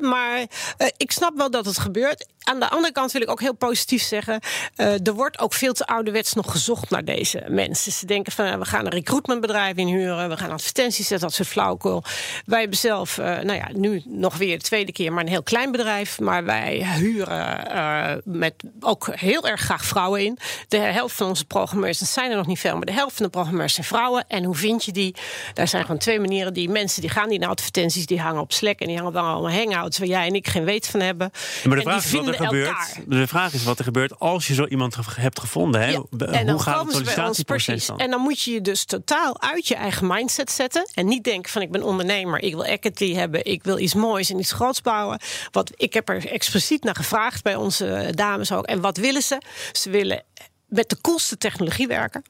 maar 0.00 0.25
maar 0.26 0.38
uh, 0.78 0.88
ik 0.96 1.12
snap 1.12 1.36
wel 1.36 1.50
dat 1.50 1.66
het 1.66 1.78
gebeurt. 1.78 2.26
Aan 2.42 2.60
de 2.60 2.68
andere 2.68 2.92
kant 2.92 3.12
wil 3.12 3.22
ik 3.22 3.30
ook 3.30 3.40
heel 3.40 3.54
positief 3.54 4.02
zeggen... 4.02 4.40
Uh, 4.76 5.06
er 5.06 5.14
wordt 5.14 5.38
ook 5.38 5.52
veel 5.52 5.72
te 5.72 5.86
ouderwets 5.86 6.32
nog 6.32 6.50
gezocht 6.50 6.90
naar 6.90 7.04
deze 7.04 7.44
mensen. 7.48 7.92
Ze 7.92 8.06
denken 8.06 8.32
van, 8.32 8.58
we 8.58 8.64
gaan 8.64 8.84
een 8.84 8.90
recruitmentbedrijf 8.90 9.76
inhuren... 9.76 10.28
we 10.28 10.36
gaan 10.36 10.50
advertenties 10.50 11.06
zetten, 11.06 11.26
dat 11.26 11.36
soort 11.36 11.48
flauwekul. 11.48 12.04
Wij 12.44 12.60
hebben 12.60 12.78
zelf, 12.78 13.18
uh, 13.18 13.24
nou 13.24 13.52
ja, 13.52 13.68
nu 13.72 14.02
nog 14.04 14.36
weer 14.36 14.58
de 14.58 14.64
tweede 14.64 14.92
keer... 14.92 15.12
maar 15.12 15.22
een 15.22 15.28
heel 15.28 15.42
klein 15.42 15.72
bedrijf. 15.72 16.20
Maar 16.20 16.44
wij 16.44 16.86
huren 16.98 18.22
met 18.24 18.54
ook 18.80 19.08
heel 19.10 19.46
erg 19.46 19.60
graag 19.60 19.84
vrouwen 19.84 20.24
in. 20.24 20.38
De 20.68 20.78
helft 20.78 21.14
van 21.14 21.28
onze 21.28 21.44
programmeurs, 21.44 21.98
dat 21.98 22.08
zijn 22.08 22.30
er 22.30 22.36
nog 22.36 22.46
niet 22.46 22.60
veel... 22.60 22.76
maar 22.76 22.86
de 22.86 22.92
helft 22.92 23.16
van 23.16 23.24
de 23.24 23.30
programmeurs 23.30 23.74
zijn 23.74 23.86
vrouwen. 23.86 24.24
En 24.28 24.44
hoe 24.44 24.56
vind 24.56 24.84
je 24.84 24.92
die? 24.92 25.14
Daar 25.54 25.68
zijn 25.68 25.82
gewoon 25.82 25.98
twee 25.98 26.20
manieren. 26.20 26.54
Die 26.54 26.68
mensen 26.68 27.00
die 27.00 27.10
gaan 27.10 27.28
die 27.28 27.38
naar 27.38 27.48
advertenties, 27.48 28.06
die 28.06 28.20
hangen 28.20 28.40
op 28.40 28.52
Slack... 28.52 28.78
en 28.78 28.86
die 28.86 28.96
hangen 28.96 29.12
dan 29.12 29.24
allemaal 29.24 29.52
hangouts 29.52 29.98
jij 30.16 30.26
en 30.26 30.34
ik 30.34 30.48
geen 30.48 30.64
weet 30.64 30.86
van 30.86 31.00
hebben. 31.00 31.30
Maar 31.64 31.76
de 31.76 31.82
vraag 31.82 32.04
is 32.04 32.12
wat 32.12 32.26
er 32.26 32.34
gebeurt. 32.34 32.98
De 33.06 33.26
vraag 33.26 33.52
is 33.54 33.64
wat 33.64 33.78
er 33.78 33.84
gebeurt 33.84 34.18
als 34.18 34.46
je 34.46 34.54
zo 34.54 34.66
iemand 34.66 34.96
hebt 35.10 35.40
gevonden. 35.40 35.80
Hè? 35.80 35.86
En 36.26 36.48
Hoe 36.48 36.62
gaat 36.62 36.84
het 36.84 36.92
sollicitatieproces 36.92 37.86
dan? 37.86 37.98
En 37.98 38.10
dan 38.10 38.20
moet 38.20 38.42
je 38.42 38.50
je 38.50 38.60
dus 38.60 38.84
totaal 38.84 39.40
uit 39.40 39.68
je 39.68 39.74
eigen 39.74 40.06
mindset 40.06 40.50
zetten. 40.50 40.88
En 40.94 41.06
niet 41.06 41.24
denken 41.24 41.50
van 41.52 41.62
ik 41.62 41.70
ben 41.70 41.82
ondernemer, 41.82 42.42
ik 42.42 42.54
wil 42.54 42.64
equity 42.64 43.14
hebben, 43.14 43.44
ik 43.44 43.62
wil 43.62 43.78
iets 43.78 43.94
moois 43.94 44.30
en 44.30 44.38
iets 44.38 44.52
groots 44.52 44.80
bouwen. 44.80 45.20
Wat, 45.50 45.72
ik 45.76 45.92
heb 45.94 46.08
er 46.08 46.30
expliciet 46.30 46.82
naar 46.82 46.96
gevraagd 46.96 47.42
bij 47.42 47.54
onze 47.54 48.12
dames 48.14 48.52
ook. 48.52 48.66
En 48.66 48.80
wat 48.80 48.96
willen 48.96 49.22
ze? 49.22 49.40
Ze 49.72 49.90
willen 49.90 50.22
met 50.66 50.88
de 50.88 51.00
coolste 51.00 51.38
technologie 51.38 51.86
werken. 51.86 52.24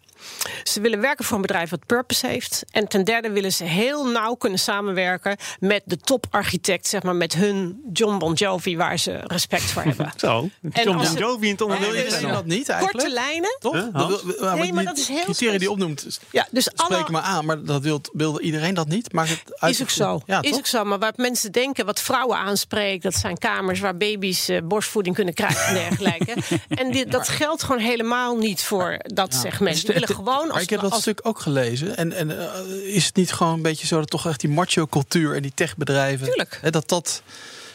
Ze 0.62 0.80
willen 0.80 1.00
werken 1.00 1.24
voor 1.24 1.36
een 1.36 1.42
bedrijf 1.42 1.70
wat 1.70 1.86
purpose 1.86 2.26
heeft. 2.26 2.64
En 2.70 2.88
ten 2.88 3.04
derde 3.04 3.30
willen 3.30 3.52
ze 3.52 3.64
heel 3.64 4.06
nauw 4.06 4.34
kunnen 4.34 4.58
samenwerken 4.58 5.36
met 5.58 5.82
de 5.84 5.96
toparchitect, 5.96 6.86
zeg 6.86 7.02
maar, 7.02 7.14
met 7.14 7.34
hun 7.34 7.80
John 7.92 8.18
Bon 8.18 8.32
Jovi, 8.32 8.76
waar 8.76 8.98
ze 8.98 9.20
respect 9.26 9.62
voor 9.62 9.82
hebben. 9.82 10.12
Zo, 10.16 10.48
en 10.72 10.82
John 10.84 10.96
Bon 10.96 11.14
Jovi 11.14 11.46
in 11.46 11.52
het 11.52 11.60
onderwijs. 11.60 12.18
Wil 12.18 12.28
je 12.28 12.34
dat 12.34 12.44
niet 12.44 12.68
eigenlijk? 12.68 13.04
Korte 13.04 13.20
lijnen. 13.20 13.56
Toch? 13.58 13.72
Huh? 13.74 13.92
Dat 13.92 14.54
nee, 14.54 14.72
maar 14.72 14.84
dat 14.84 14.98
is 14.98 15.08
heel 15.08 15.24
criteria 15.24 15.58
die 15.58 15.70
opnoemt. 15.70 16.20
Ja, 16.30 16.46
dus 16.50 16.64
spreek 16.64 16.98
alle... 16.98 17.10
me 17.10 17.20
aan, 17.20 17.44
maar 17.44 17.64
dat 17.64 17.82
wil, 17.82 18.00
wilde 18.12 18.40
iedereen 18.40 18.74
dat 18.74 18.88
niet. 18.88 19.12
Maakt 19.12 19.30
het 19.30 19.60
uit 19.60 19.74
is 19.74 19.82
ook 19.82 19.90
zo. 19.90 20.20
Ja, 20.26 20.42
is 20.42 20.54
ook 20.56 20.66
zo. 20.66 20.84
Maar 20.84 20.98
wat 20.98 21.16
mensen 21.16 21.52
denken, 21.52 21.86
wat 21.86 22.00
vrouwen 22.00 22.36
aanspreekt, 22.36 23.02
dat 23.02 23.14
zijn 23.14 23.38
kamers 23.38 23.80
waar 23.80 23.96
baby's 23.96 24.48
uh, 24.48 24.60
borstvoeding 24.64 25.14
kunnen 25.14 25.34
krijgen 25.34 25.66
en 25.66 25.74
dergelijke. 25.88 26.58
en 26.68 26.90
dit, 26.90 27.10
dat 27.10 27.28
geldt 27.28 27.62
gewoon 27.62 27.80
helemaal 27.80 28.25
niet 28.34 28.62
voor 28.62 28.98
dat 29.02 29.32
ja. 29.32 29.40
segment. 29.40 29.86
Dus 29.86 30.04
gewoon 30.04 30.48
maar 30.48 30.62
ik 30.62 30.70
heb 30.70 30.80
dat 30.80 30.92
als... 30.92 31.00
stuk 31.00 31.20
ook 31.22 31.40
gelezen. 31.40 31.96
En, 31.96 32.12
en 32.12 32.30
uh, 32.30 32.94
is 32.94 33.06
het 33.06 33.16
niet 33.16 33.32
gewoon 33.32 33.52
een 33.52 33.62
beetje 33.62 33.86
zo 33.86 33.98
dat 33.98 34.10
toch 34.10 34.26
echt 34.26 34.40
die 34.40 34.50
macho-cultuur 34.50 35.34
en 35.34 35.42
die 35.42 35.52
techbedrijven. 35.54 36.26
Tuurlijk. 36.26 36.58
Hè, 36.62 36.70
dat 36.70 36.88
dat. 36.88 37.22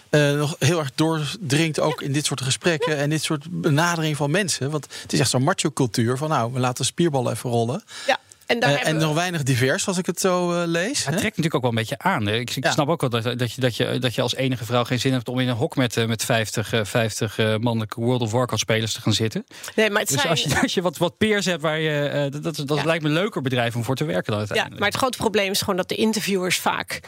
Uh, 0.09 0.31
nog 0.31 0.55
heel 0.59 0.79
erg 0.79 0.91
doordringt 0.95 1.79
ook 1.79 1.99
ja. 1.99 2.05
in 2.05 2.13
dit 2.13 2.25
soort 2.25 2.41
gesprekken 2.41 2.95
ja. 2.95 3.01
en 3.01 3.09
dit 3.09 3.23
soort 3.23 3.45
benadering 3.49 4.17
van 4.17 4.31
mensen. 4.31 4.71
Want 4.71 4.87
het 5.01 5.13
is 5.13 5.19
echt 5.19 5.29
zo'n 5.29 5.43
macho-cultuur 5.43 6.17
van 6.17 6.29
nou, 6.29 6.53
we 6.53 6.59
laten 6.59 6.85
spierballen 6.85 7.33
even 7.33 7.49
rollen. 7.49 7.83
Ja. 8.07 8.19
En, 8.51 8.59
daar 8.59 8.71
uh, 8.71 8.87
en 8.87 8.97
nog 8.97 9.13
weinig 9.13 9.43
divers, 9.43 9.87
als 9.87 9.97
ik 9.97 10.05
het 10.05 10.19
zo 10.19 10.51
uh, 10.51 10.61
lees. 10.65 11.05
Het 11.05 11.17
trekt 11.17 11.37
natuurlijk 11.37 11.55
ook 11.55 11.61
wel 11.61 11.69
een 11.69 11.75
beetje 11.75 11.97
aan. 11.97 12.27
Ik, 12.27 12.55
ik 12.55 12.63
ja. 12.63 12.71
snap 12.71 12.89
ook 12.89 13.01
wel 13.01 13.09
dat, 13.09 13.23
dat, 13.23 13.53
je, 13.53 13.61
dat, 13.61 13.75
je, 13.75 13.99
dat 13.99 14.15
je 14.15 14.21
als 14.21 14.35
enige 14.35 14.65
vrouw 14.65 14.83
geen 14.83 14.99
zin 14.99 15.13
hebt 15.13 15.29
om 15.29 15.39
in 15.39 15.47
een 15.47 15.55
hok 15.55 15.75
met, 15.75 15.97
uh, 15.97 16.05
met 16.05 16.25
50, 16.25 16.73
50 16.83 17.37
mannelijke 17.37 17.99
World 17.99 18.21
of 18.21 18.31
Warcraft 18.31 18.61
spelers 18.61 18.93
te 18.93 19.01
gaan 19.01 19.13
zitten. 19.13 19.45
Nee, 19.75 19.89
maar 19.89 19.99
het 19.99 20.09
dus 20.09 20.17
zijn... 20.17 20.29
als 20.29 20.43
je, 20.43 20.59
als 20.61 20.73
je 20.73 20.81
wat, 20.81 20.97
wat 20.97 21.17
peers 21.17 21.45
hebt 21.45 21.61
waar 21.61 21.79
je. 21.79 22.27
dat 22.31 22.43
dat, 22.43 22.67
dat 22.67 22.77
ja. 22.77 22.83
lijkt 22.83 23.03
me 23.03 23.09
een 23.09 23.15
leuker 23.15 23.41
bedrijf 23.41 23.75
om 23.75 23.83
voor 23.83 23.95
te 23.95 24.05
werken 24.05 24.31
dan 24.31 24.37
uiteindelijk. 24.37 24.73
Ja, 24.73 24.79
maar 24.79 24.91
het 24.91 25.01
grote 25.01 25.17
probleem 25.17 25.51
is 25.51 25.59
gewoon 25.59 25.77
dat 25.77 25.89
de 25.89 25.95
interviewers 25.95 26.57
vaak 26.57 26.99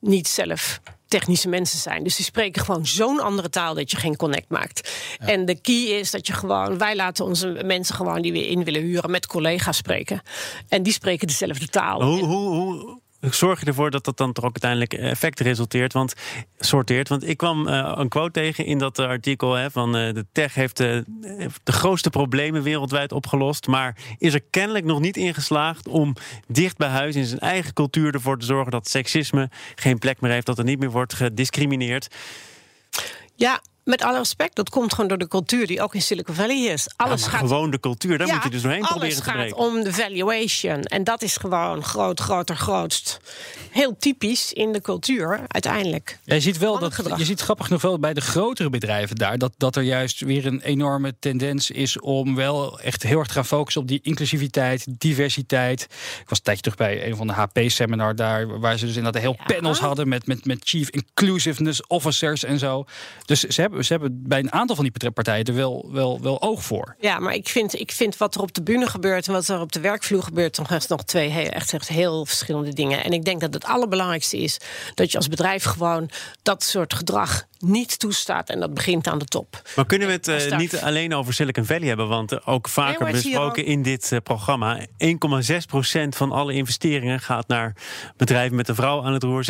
niet 0.00 0.28
zelf 0.28 0.80
technische 1.10 1.48
mensen 1.48 1.78
zijn. 1.78 2.02
Dus 2.02 2.16
die 2.16 2.24
spreken 2.24 2.64
gewoon 2.64 2.86
zo'n 2.86 3.20
andere 3.20 3.50
taal 3.50 3.74
dat 3.74 3.90
je 3.90 3.96
geen 3.96 4.16
connect 4.16 4.48
maakt. 4.48 4.90
Ja. 5.18 5.26
En 5.26 5.44
de 5.44 5.60
key 5.60 5.82
is 5.82 6.10
dat 6.10 6.26
je 6.26 6.32
gewoon, 6.32 6.78
wij 6.78 6.96
laten 6.96 7.24
onze 7.24 7.60
mensen 7.64 7.94
gewoon 7.94 8.22
die 8.22 8.32
we 8.32 8.48
in 8.48 8.64
willen 8.64 8.82
huren 8.82 9.10
met 9.10 9.26
collega's 9.26 9.76
spreken. 9.76 10.22
En 10.68 10.82
die 10.82 10.92
spreken 10.92 11.26
dezelfde 11.26 11.66
taal. 11.66 12.02
Hoe, 12.02 12.24
hoe, 12.24 12.54
hoe 12.54 12.99
zorg 13.20 13.60
je 13.60 13.66
ervoor 13.66 13.90
dat 13.90 14.04
dat 14.04 14.16
dan 14.16 14.32
toch 14.32 14.44
ook 14.44 14.58
uiteindelijk 14.62 14.92
effect 14.92 15.40
resulteert? 15.40 15.92
Want 15.92 16.14
sorteert. 16.58 17.08
Want 17.08 17.28
ik 17.28 17.36
kwam 17.36 17.68
uh, 17.68 17.92
een 17.96 18.08
quote 18.08 18.30
tegen 18.30 18.64
in 18.64 18.78
dat 18.78 18.98
artikel 18.98 19.54
hè, 19.54 19.70
van 19.70 19.92
de 19.92 20.26
tech 20.32 20.54
heeft 20.54 20.76
de 20.76 21.04
grootste 21.64 22.10
problemen 22.10 22.62
wereldwijd 22.62 23.12
opgelost, 23.12 23.66
maar 23.66 23.96
is 24.18 24.34
er 24.34 24.42
kennelijk 24.50 24.84
nog 24.84 25.00
niet 25.00 25.16
ingeslaagd 25.16 25.88
om 25.88 26.14
dicht 26.46 26.76
bij 26.76 26.88
huis 26.88 27.16
in 27.16 27.24
zijn 27.24 27.40
eigen 27.40 27.72
cultuur 27.72 28.14
ervoor 28.14 28.38
te 28.38 28.46
zorgen 28.46 28.70
dat 28.70 28.88
seksisme 28.88 29.50
geen 29.74 29.98
plek 29.98 30.20
meer 30.20 30.30
heeft, 30.30 30.46
dat 30.46 30.58
er 30.58 30.64
niet 30.64 30.78
meer 30.78 30.90
wordt 30.90 31.14
gediscrimineerd. 31.14 32.08
Ja, 33.34 33.60
met 33.90 34.02
alle 34.02 34.18
respect, 34.18 34.56
dat 34.56 34.70
komt 34.70 34.94
gewoon 34.94 35.08
door 35.08 35.18
de 35.18 35.28
cultuur 35.28 35.66
die 35.66 35.82
ook 35.82 35.94
in 35.94 36.02
Silicon 36.02 36.34
Valley 36.34 36.56
is. 36.56 36.88
Alles 36.96 37.26
gaat 37.26 37.40
gewoon 37.40 37.70
de 37.70 37.80
cultuur, 37.80 38.18
daar 38.18 38.28
moet 38.28 38.42
je 38.42 38.50
dus 38.50 38.62
doorheen 38.62 38.80
proberen 38.80 39.16
te 39.16 39.22
breken. 39.22 39.40
Alles 39.40 39.52
gaat 39.52 39.66
om 39.66 39.82
de 39.82 39.92
valuation. 39.92 40.82
En 40.82 41.04
dat 41.04 41.22
is 41.22 41.36
gewoon 41.36 41.84
groot, 41.84 42.20
groter, 42.20 42.56
grootst. 42.56 43.20
Heel 43.70 43.96
typisch 43.98 44.52
in 44.52 44.72
de 44.72 44.80
cultuur, 44.80 45.40
uiteindelijk. 45.46 46.18
je 46.24 46.40
ziet 46.40 46.58
wel 46.58 46.78
dat, 46.78 47.02
je 47.16 47.24
ziet 47.24 47.40
grappig 47.40 47.68
nog 47.68 47.82
wel 47.82 47.98
bij 47.98 48.14
de 48.14 48.20
grotere 48.20 48.70
bedrijven 48.70 49.16
daar, 49.16 49.38
dat, 49.38 49.52
dat 49.56 49.76
er 49.76 49.82
juist 49.82 50.20
weer 50.20 50.46
een 50.46 50.60
enorme 50.60 51.14
tendens 51.18 51.70
is 51.70 52.00
om 52.00 52.34
wel 52.34 52.80
echt 52.80 53.02
heel 53.02 53.18
erg 53.18 53.26
te 53.26 53.34
gaan 53.34 53.46
focussen 53.46 53.82
op 53.82 53.88
die 53.88 54.00
inclusiviteit, 54.02 54.86
diversiteit. 54.88 55.82
Ik 56.20 56.28
was 56.28 56.38
een 56.38 56.44
tijdje 56.44 56.62
terug 56.62 56.78
bij 56.78 57.06
een 57.06 57.16
van 57.16 57.26
de 57.26 57.32
HP-seminar 57.32 58.16
daar, 58.16 58.60
waar 58.60 58.78
ze 58.78 58.86
dus 58.86 58.96
inderdaad 58.96 59.22
heel 59.22 59.38
panels 59.46 59.78
hadden 59.78 60.08
met, 60.08 60.26
met, 60.26 60.44
met 60.44 60.58
Chief 60.64 60.90
Inclusiveness 60.90 61.86
Officers 61.86 62.44
en 62.44 62.58
zo. 62.58 62.84
Dus 63.24 63.40
ze 63.40 63.60
hebben 63.60 63.79
ze 63.84 63.92
hebben 63.92 64.22
bij 64.26 64.38
een 64.38 64.52
aantal 64.52 64.76
van 64.76 64.84
die 64.84 65.10
partijen 65.10 65.44
er 65.44 65.54
wel, 65.54 65.88
wel, 65.92 66.20
wel 66.20 66.42
oog 66.42 66.62
voor. 66.62 66.96
Ja, 67.00 67.18
maar 67.18 67.34
ik 67.34 67.48
vind, 67.48 67.80
ik 67.80 67.92
vind 67.92 68.16
wat 68.16 68.34
er 68.34 68.40
op 68.40 68.54
de 68.54 68.62
bühne 68.62 68.86
gebeurt 68.86 69.26
en 69.26 69.32
wat 69.32 69.48
er 69.48 69.60
op 69.60 69.72
de 69.72 69.80
werkvloer 69.80 70.22
gebeurt, 70.22 70.52
toch 70.52 70.88
nog 70.88 71.04
twee 71.04 71.28
heel, 71.28 71.48
echt, 71.48 71.72
echt 71.72 71.88
heel 71.88 72.26
verschillende 72.26 72.72
dingen. 72.72 73.04
En 73.04 73.12
ik 73.12 73.24
denk 73.24 73.40
dat 73.40 73.54
het 73.54 73.64
allerbelangrijkste 73.64 74.38
is 74.38 74.58
dat 74.94 75.10
je 75.10 75.16
als 75.16 75.28
bedrijf 75.28 75.64
gewoon 75.64 76.10
dat 76.42 76.62
soort 76.62 76.94
gedrag 76.94 77.48
niet 77.60 77.98
toestaat. 77.98 78.48
En 78.48 78.60
dat 78.60 78.74
begint 78.74 79.06
aan 79.06 79.18
de 79.18 79.24
top. 79.24 79.62
Maar 79.76 79.86
kunnen 79.86 80.06
we 80.06 80.12
het 80.12 80.28
uh, 80.28 80.58
niet 80.58 80.80
alleen 80.80 81.14
over 81.14 81.34
Silicon 81.34 81.64
Valley 81.64 81.88
hebben? 81.88 82.08
Want 82.08 82.32
uh, 82.32 82.38
ook 82.44 82.68
vaker 82.68 83.04
nee, 83.04 83.12
besproken 83.12 83.64
in 83.64 83.82
dit 83.82 84.10
uh, 84.12 84.18
programma. 84.22 84.78
1,6% 84.80 84.86
van 86.08 86.32
alle 86.32 86.52
investeringen 86.52 87.20
gaat 87.20 87.48
naar 87.48 87.76
bedrijven 88.16 88.56
met 88.56 88.68
een 88.68 88.74
vrouw 88.74 89.04
aan 89.04 89.12
het 89.12 89.22
roer. 89.22 89.44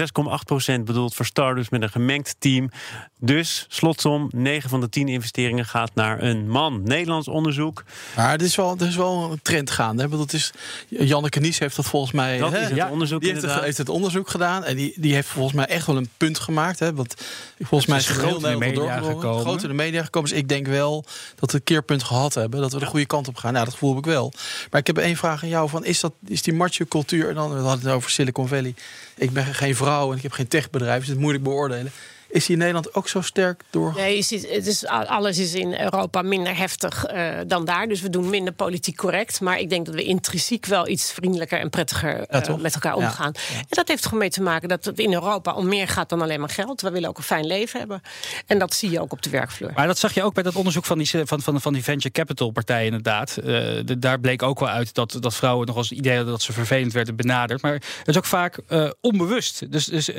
6,8% 0.75 0.81
bedoeld 0.85 1.15
voor 1.15 1.27
startups 1.27 1.69
met 1.69 1.83
een 1.83 1.91
gemengd 1.91 2.37
team. 2.39 2.71
Dus, 3.19 3.67
slotsom, 3.69 4.29
9 4.35 4.71
van 4.71 4.81
de 4.81 4.89
10 4.89 5.09
investeringen 5.09 5.67
gaat 5.67 5.91
naar 5.95 6.23
een 6.23 6.49
man. 6.49 6.83
Nederlands 6.83 7.29
onderzoek. 7.29 7.85
Maar 8.17 8.33
er 8.33 8.43
is 8.43 8.57
wel, 8.57 8.77
er 8.79 8.87
is 8.87 8.97
wel 8.97 9.31
een 9.33 9.41
trend 9.43 9.71
gaande. 9.71 10.09
Dat 10.09 10.33
is, 10.33 10.53
Janneke 10.89 11.41
Nies 11.41 11.59
heeft 11.59 11.77
dat 11.77 11.87
volgens 11.87 12.13
mij... 12.13 12.39
Dat 12.39 12.53
is 12.53 12.61
het 12.61 12.75
ja, 12.75 12.91
onderzoek 12.91 13.21
die 13.21 13.31
heeft 13.31 13.43
het, 13.43 13.61
heeft 13.61 13.79
het, 13.79 13.89
onderzoek 13.89 14.29
gedaan. 14.29 14.65
En 14.65 14.77
die, 14.77 14.93
die 14.97 15.15
heeft 15.15 15.29
volgens 15.29 15.55
mij 15.55 15.67
echt 15.67 15.87
wel 15.87 15.97
een 15.97 16.11
punt 16.17 16.39
gemaakt. 16.39 16.79
Hè, 16.79 16.95
want 16.95 17.15
volgens 17.59 17.91
mij 17.91 18.00
is 18.01 18.09
groot 18.09 18.45
in 18.45 18.51
de 18.51 18.57
media 18.57 19.01
gekomen. 19.01 19.41
Groot 19.41 19.63
in 19.63 19.69
de 19.69 19.75
media 19.75 20.03
gekomen. 20.05 20.31
Dus 20.31 20.39
ik 20.39 20.49
denk 20.49 20.67
wel 20.67 21.05
dat 21.35 21.51
we 21.51 21.57
een 21.57 21.65
keerpunt 21.65 22.03
gehad 22.03 22.35
hebben. 22.35 22.61
Dat 22.61 22.73
we 22.73 22.79
de 22.79 22.87
goede 22.87 23.07
kant 23.07 23.29
op 23.29 23.37
gaan. 23.37 23.53
Nou, 23.53 23.65
dat 23.65 23.75
gevoel 23.75 23.95
heb 23.95 23.99
ik 23.99 24.11
wel. 24.11 24.33
Maar 24.71 24.81
ik 24.81 24.87
heb 24.87 24.99
één 24.99 25.17
vraag 25.17 25.43
aan 25.43 25.49
jou. 25.49 25.69
Van, 25.69 25.85
is, 25.85 26.01
dat, 26.01 26.13
is 26.27 26.43
die 26.43 26.55
macho 26.55 26.85
cultuur... 26.85 27.29
En 27.29 27.35
dan 27.35 27.49
we 27.51 27.61
hadden 27.61 27.87
het 27.87 27.95
over 27.95 28.11
Silicon 28.11 28.49
Valley. 28.49 28.75
Ik 29.17 29.31
ben 29.31 29.45
geen 29.45 29.77
vrouw 29.77 30.11
en 30.11 30.17
ik 30.17 30.23
heb 30.23 30.33
geen 30.33 30.49
techbedrijf. 30.49 30.99
Dus 30.99 31.07
het 31.07 31.17
is 31.17 31.23
moeilijk 31.23 31.45
beoordelen. 31.45 31.93
Is 32.31 32.47
die 32.47 32.53
in 32.53 32.59
Nederland 32.59 32.95
ook 32.95 33.09
zo 33.09 33.21
sterk 33.21 33.63
door? 33.71 33.93
Nee, 33.97 34.17
je 34.17 34.23
ziet, 34.23 34.49
het 34.51 34.67
is, 34.67 34.87
alles 34.87 35.39
is 35.39 35.55
in 35.55 35.81
Europa 35.81 36.23
minder 36.23 36.57
heftig 36.57 37.13
uh, 37.13 37.31
dan 37.47 37.65
daar. 37.65 37.89
Dus 37.89 38.01
we 38.01 38.11
doen 38.11 38.31
minder 38.31 38.53
politiek 38.53 38.97
correct. 38.97 39.41
Maar 39.41 39.59
ik 39.59 39.71
denk 39.71 39.87
dat 39.87 39.95
we 39.95 40.03
intrinsiek 40.03 40.67
wel 40.67 40.89
iets 40.89 41.13
vriendelijker 41.13 41.61
en 41.61 41.71
prettiger 41.71 42.27
uh, 42.31 42.57
met 42.57 42.75
elkaar 42.75 42.95
omgaan. 42.95 43.33
En 43.57 43.65
dat 43.69 43.89
heeft 43.89 44.05
gewoon 44.05 44.19
mee 44.19 44.31
te 44.31 44.43
maken 44.43 44.69
dat 44.69 44.85
het 44.85 44.99
in 44.99 45.13
Europa 45.13 45.55
om 45.55 45.69
meer 45.69 45.89
gaat 45.89 46.09
dan 46.09 46.23
alleen 46.23 46.41
maar 46.41 46.49
geld. 46.49 46.81
We 46.81 46.91
willen 46.91 47.09
ook 47.09 47.19
een 47.19 47.25
fijn 47.25 47.47
leven 47.47 47.79
hebben. 47.79 48.03
En 48.47 48.59
dat 48.59 48.75
zie 48.75 48.91
je 48.91 49.01
ook 49.01 49.13
op 49.13 49.23
de 49.23 49.31
werkvloer. 49.31 49.73
Maar 49.75 49.87
dat 49.87 49.99
zag 49.99 50.15
je 50.15 50.23
ook 50.23 50.35
bij 50.35 50.43
dat 50.43 50.57
onderzoek 50.57 50.85
van 50.85 50.99
die, 50.99 51.11
van, 51.25 51.41
van, 51.41 51.61
van 51.61 51.73
die 51.73 51.83
venture 51.83 52.13
capital 52.13 52.51
partijen 52.51 52.87
inderdaad. 52.87 53.37
Uh, 53.39 53.45
de, 53.45 53.99
daar 53.99 54.21
bleek 54.21 54.43
ook 54.43 54.61
wel 54.61 54.69
uit 54.69 54.95
dat, 54.95 55.17
dat 55.21 55.35
vrouwen 55.35 55.67
nog 55.67 55.77
als 55.77 55.89
het 55.89 55.99
idee 55.99 56.15
hadden 56.15 56.33
dat 56.33 56.43
ze 56.43 56.53
vervelend 56.53 56.93
werden 56.93 57.17
benaderd. 57.17 57.63
Maar 57.63 57.73
het 57.73 58.09
is 58.09 58.17
ook 58.17 58.25
vaak 58.25 58.59
onbewust. 59.01 59.73
Dus, 59.73 59.85
dus 59.85 60.11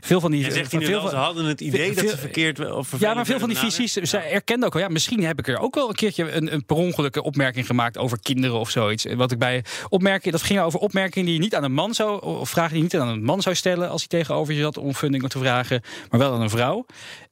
veel 0.00 0.20
van 0.20 0.30
die... 0.30 0.44
Je 0.44 0.52
zegt 0.52 0.70
van, 0.70 0.82
veel 0.82 1.00
van, 1.00 1.10
ze 1.10 1.16
hadden 1.16 1.45
het 1.46 1.60
idee 1.60 1.94
dat 1.94 2.08
ze 2.08 2.18
verkeerd 2.18 2.70
of 2.72 3.00
Ja, 3.00 3.14
maar 3.14 3.26
veel 3.26 3.38
van 3.38 3.48
die 3.48 3.58
visies, 3.58 3.92
zij 3.92 4.30
erkenden 4.30 4.68
ook 4.68 4.74
al, 4.74 4.80
ja, 4.80 4.88
misschien 4.88 5.24
heb 5.24 5.38
ik 5.38 5.48
er 5.48 5.58
ook 5.58 5.74
wel 5.74 5.88
een 5.88 5.94
keertje 5.94 6.32
een, 6.32 6.52
een 6.52 6.64
per 6.64 6.76
ongelukke 6.76 7.22
opmerking 7.22 7.66
gemaakt 7.66 7.98
over 7.98 8.18
kinderen 8.22 8.58
of 8.58 8.70
zoiets. 8.70 9.06
Wat 9.14 9.32
ik 9.32 9.38
bij 9.38 9.64
opmerkingen, 9.88 10.32
dat 10.32 10.46
ging 10.46 10.60
over 10.60 10.80
opmerkingen 10.80 11.26
die 11.26 11.34
je 11.34 11.40
niet 11.40 11.54
aan 11.54 11.64
een 11.64 11.72
man 11.72 11.94
zou, 11.94 12.22
of 12.22 12.48
vragen 12.48 12.70
die 12.70 12.78
je 12.78 12.82
niet 12.82 12.96
aan 12.96 13.08
een 13.08 13.24
man 13.24 13.42
zou 13.42 13.54
stellen 13.54 13.90
als 13.90 14.06
hij 14.08 14.20
tegenover 14.20 14.54
je 14.54 14.60
zat 14.60 14.78
om 14.78 14.94
funding 14.94 15.28
te 15.28 15.38
vragen, 15.38 15.82
maar 16.10 16.20
wel 16.20 16.32
aan 16.32 16.40
een 16.40 16.50
vrouw. 16.50 16.86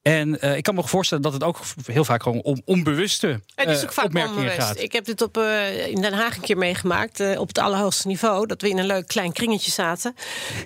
En 0.04 0.38
uh, 0.40 0.56
ik 0.56 0.62
kan 0.62 0.74
me 0.74 0.82
voorstellen 0.82 1.22
dat 1.22 1.32
het 1.32 1.42
ook 1.42 1.60
heel 1.86 2.04
vaak 2.04 2.22
gewoon 2.22 2.42
om 2.42 2.62
onbewuste 2.64 3.40
het 3.54 3.68
is 3.68 3.82
ook 3.82 3.92
vaak 3.92 4.04
opmerkingen 4.04 4.38
onbewust. 4.38 4.66
gaat. 4.66 4.80
Ik 4.80 4.92
heb 4.92 5.04
dit 5.04 5.22
op, 5.22 5.36
uh, 5.36 5.86
in 5.86 6.00
Den 6.00 6.12
Haag 6.12 6.36
een 6.36 6.42
keer 6.42 6.56
meegemaakt, 6.56 7.20
uh, 7.20 7.40
op 7.40 7.48
het 7.48 7.58
allerhoogste 7.58 8.06
niveau. 8.06 8.46
Dat 8.46 8.62
we 8.62 8.68
in 8.68 8.78
een 8.78 8.86
leuk 8.86 9.06
klein 9.06 9.32
kringetje 9.32 9.70
zaten. 9.70 10.14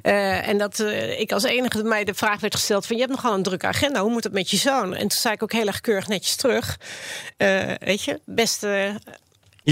en 0.02 0.59
dat 0.59 0.78
ik 1.19 1.33
als 1.33 1.45
enige 1.45 1.83
mij 1.83 2.05
de 2.05 2.14
vraag 2.14 2.40
werd 2.40 2.55
gesteld: 2.55 2.87
van 2.87 2.97
je 2.97 3.02
hebt 3.02 3.14
nogal 3.14 3.35
een 3.35 3.38
drukke 3.42 3.66
agenda, 3.66 4.00
hoe 4.00 4.11
moet 4.11 4.25
het 4.25 4.33
met 4.33 4.50
je 4.50 4.57
zoon? 4.57 4.95
En 4.95 5.00
toen 5.00 5.11
zei 5.18 5.35
ik 5.35 5.42
ook 5.42 5.52
heel 5.52 5.66
erg 5.66 5.80
keurig 5.80 6.09
netjes 6.09 6.37
terug. 6.37 6.78
weet 7.78 8.02
je, 8.02 8.21
beste 8.25 9.00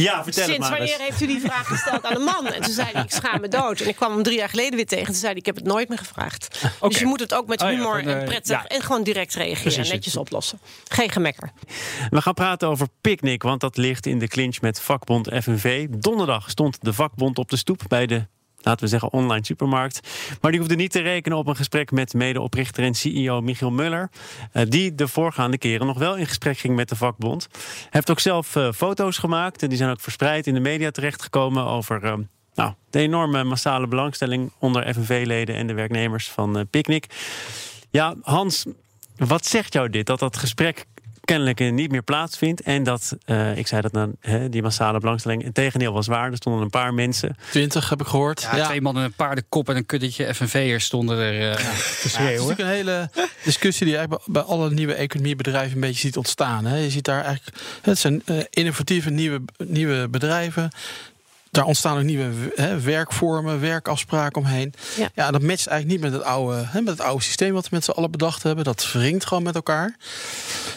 ja, 0.03 0.25
vertel 0.25 0.45
Sinds 0.45 0.51
het 0.51 0.59
maar 0.59 0.79
wanneer 0.79 0.99
heeft 0.99 1.21
u 1.21 1.27
die 1.27 1.41
vraag 1.41 1.67
gesteld 1.67 2.05
aan 2.05 2.15
een 2.15 2.23
man? 2.23 2.47
En 2.47 2.63
toen 2.63 2.73
zei 2.73 2.89
hij, 2.93 3.03
ik 3.03 3.11
schaam 3.11 3.41
me 3.41 3.49
dood. 3.49 3.81
En 3.81 3.89
ik 3.89 3.97
kwam 3.97 4.13
hem 4.13 4.23
drie 4.23 4.37
jaar 4.37 4.49
geleden 4.49 4.77
weer 4.77 4.87
tegen. 4.87 5.05
Toen 5.05 5.15
zei 5.15 5.31
hij, 5.31 5.41
ik 5.41 5.47
heb 5.47 5.55
het 5.55 5.65
nooit 5.65 5.89
meer 5.89 5.99
gevraagd. 5.99 6.59
Okay. 6.63 6.89
Dus 6.97 6.99
je 6.99 7.07
moet 7.07 7.21
het 7.21 7.35
ook 7.35 7.47
met 7.47 7.63
humor 7.63 7.97
oh 7.97 8.03
ja, 8.03 8.05
van, 8.05 8.13
uh, 8.13 8.21
en 8.21 8.25
prettig... 8.25 8.63
Ja. 8.63 8.67
en 8.67 8.81
gewoon 8.83 9.03
direct 9.03 9.35
reageren 9.35 9.85
en 9.85 9.89
netjes 9.89 10.17
oplossen. 10.17 10.59
Geen 10.89 11.11
gemekker. 11.11 11.51
We 12.11 12.23
gaan 12.23 12.35
praten 12.35 12.69
over 12.69 12.87
Picnic, 13.01 13.43
want 13.43 13.61
dat 13.61 13.77
ligt 13.77 14.07
in 14.07 14.19
de 14.19 14.29
clinch 14.29 14.61
met 14.61 14.81
vakbond 14.81 15.29
FNV. 15.43 15.87
Donderdag 15.89 16.51
stond 16.51 16.79
de 16.81 16.93
vakbond 16.93 17.39
op 17.39 17.51
de 17.51 17.57
stoep 17.57 17.83
bij 17.89 18.07
de 18.07 18.27
laten 18.67 18.85
we 18.85 18.91
zeggen, 18.91 19.13
online 19.13 19.45
supermarkt. 19.45 20.01
Maar 20.41 20.51
die 20.51 20.61
hoefde 20.61 20.77
niet 20.77 20.93
te 20.93 21.01
rekenen 21.01 21.39
op 21.39 21.47
een 21.47 21.57
gesprek 21.57 21.91
met 21.91 22.15
medeoprichter 22.15 22.85
en 22.85 22.95
CEO 22.95 23.41
Michiel 23.41 23.71
Muller. 23.71 24.11
Uh, 24.53 24.63
die 24.69 24.95
de 24.95 25.09
voorgaande 25.09 25.59
keren 25.59 25.87
nog 25.87 25.99
wel 25.99 26.17
in 26.17 26.27
gesprek 26.27 26.59
ging 26.59 26.75
met 26.77 26.89
de 26.89 26.97
vakbond. 26.97 27.49
Hij 27.53 27.89
heeft 27.91 28.11
ook 28.11 28.21
zelf 28.21 28.57
uh, 28.57 28.73
foto's 28.73 29.19
gemaakt 29.19 29.63
en 29.63 29.69
die 29.69 29.79
zijn 29.79 29.91
ook 29.91 30.01
verspreid 30.01 30.47
in 30.47 30.55
de 30.55 30.61
media 30.61 30.91
terechtgekomen 30.91 31.65
over. 31.65 32.05
Uh, 32.05 32.15
nou, 32.55 32.73
de 32.91 32.99
enorme 32.99 33.45
massale 33.45 33.87
belangstelling 33.87 34.53
onder 34.59 34.95
FNV-leden 34.95 35.55
en 35.55 35.67
de 35.67 35.75
werknemers 35.75 36.31
van 36.31 36.67
Picnic. 36.71 37.07
Ja, 37.91 38.15
Hans, 38.23 38.65
wat 39.17 39.47
zegt 39.47 39.73
jou 39.73 39.91
dit? 39.91 40.07
Dat 40.07 40.19
dat 40.19 40.37
gesprek 40.37 40.87
kennelijk 41.27 41.73
niet 41.73 41.91
meer 41.91 42.03
plaatsvindt. 42.03 42.61
En 42.61 42.83
dat, 42.83 43.17
uh, 43.27 43.57
ik 43.57 43.67
zei 43.67 43.81
dat 43.81 43.93
dan, 43.93 44.17
hè, 44.21 44.49
die 44.49 44.63
massale 44.63 45.01
belangstelling, 45.01 45.43
het 45.43 45.55
tegendeel 45.55 45.93
was 45.93 46.07
waar. 46.07 46.31
Er 46.31 46.37
stonden 46.37 46.63
een 46.63 46.71
paar 46.71 46.95
mensen. 46.95 47.37
Twintig 47.51 47.89
heb 47.89 48.01
ik 48.01 48.07
gehoord. 48.07 48.43
Ja, 48.43 48.57
ja. 48.57 48.67
Twee 48.67 48.81
mannen, 48.81 49.05
een 49.05 49.13
paardenkop 49.13 49.69
en 49.69 49.77
een 49.77 49.87
kuddetje 49.87 50.35
FNV'ers 50.35 50.85
stonden 50.85 51.19
er 51.19 51.35
uh, 51.35 51.41
ja. 51.41 51.55
te 51.55 52.09
schreeuwen. 52.09 52.33
het 52.33 52.41
is 52.41 52.47
natuurlijk 52.47 52.59
een 52.59 52.67
hele 52.67 53.11
discussie 53.45 53.87
die 53.87 53.97
eigenlijk 53.97 54.27
bij 54.27 54.43
alle 54.43 54.71
nieuwe 54.71 54.95
economiebedrijven 54.95 55.75
een 55.75 55.81
beetje 55.81 56.01
ziet 56.01 56.17
ontstaan. 56.17 56.65
Hè. 56.65 56.77
Je 56.77 56.91
ziet 56.91 57.05
daar 57.05 57.25
eigenlijk, 57.25 57.57
het 57.83 57.99
zijn 57.99 58.23
uh, 58.27 58.37
innovatieve 58.51 59.11
nieuwe, 59.11 59.41
nieuwe 59.57 60.09
bedrijven 60.09 60.71
daar 61.57 61.65
ontstaan 61.65 61.97
ook 61.97 62.03
nieuwe 62.03 62.31
hè, 62.55 62.81
werkvormen, 62.81 63.61
werkafspraken 63.61 64.41
omheen. 64.41 64.75
Ja. 64.97 65.09
ja, 65.15 65.31
dat 65.31 65.43
matcht 65.43 65.67
eigenlijk 65.67 66.01
niet 66.01 66.11
met 66.11 66.21
het 66.21 66.29
oude, 66.29 66.65
hè, 66.67 66.81
met 66.81 66.99
het 66.99 67.07
oude 67.07 67.23
systeem 67.23 67.53
wat 67.53 67.63
we 67.63 67.69
met 67.71 67.85
z'n 67.85 67.91
allen 67.91 68.11
bedacht 68.11 68.43
hebben. 68.43 68.65
Dat 68.65 68.93
wringt 68.93 69.27
gewoon 69.27 69.43
met 69.43 69.55
elkaar. 69.55 69.97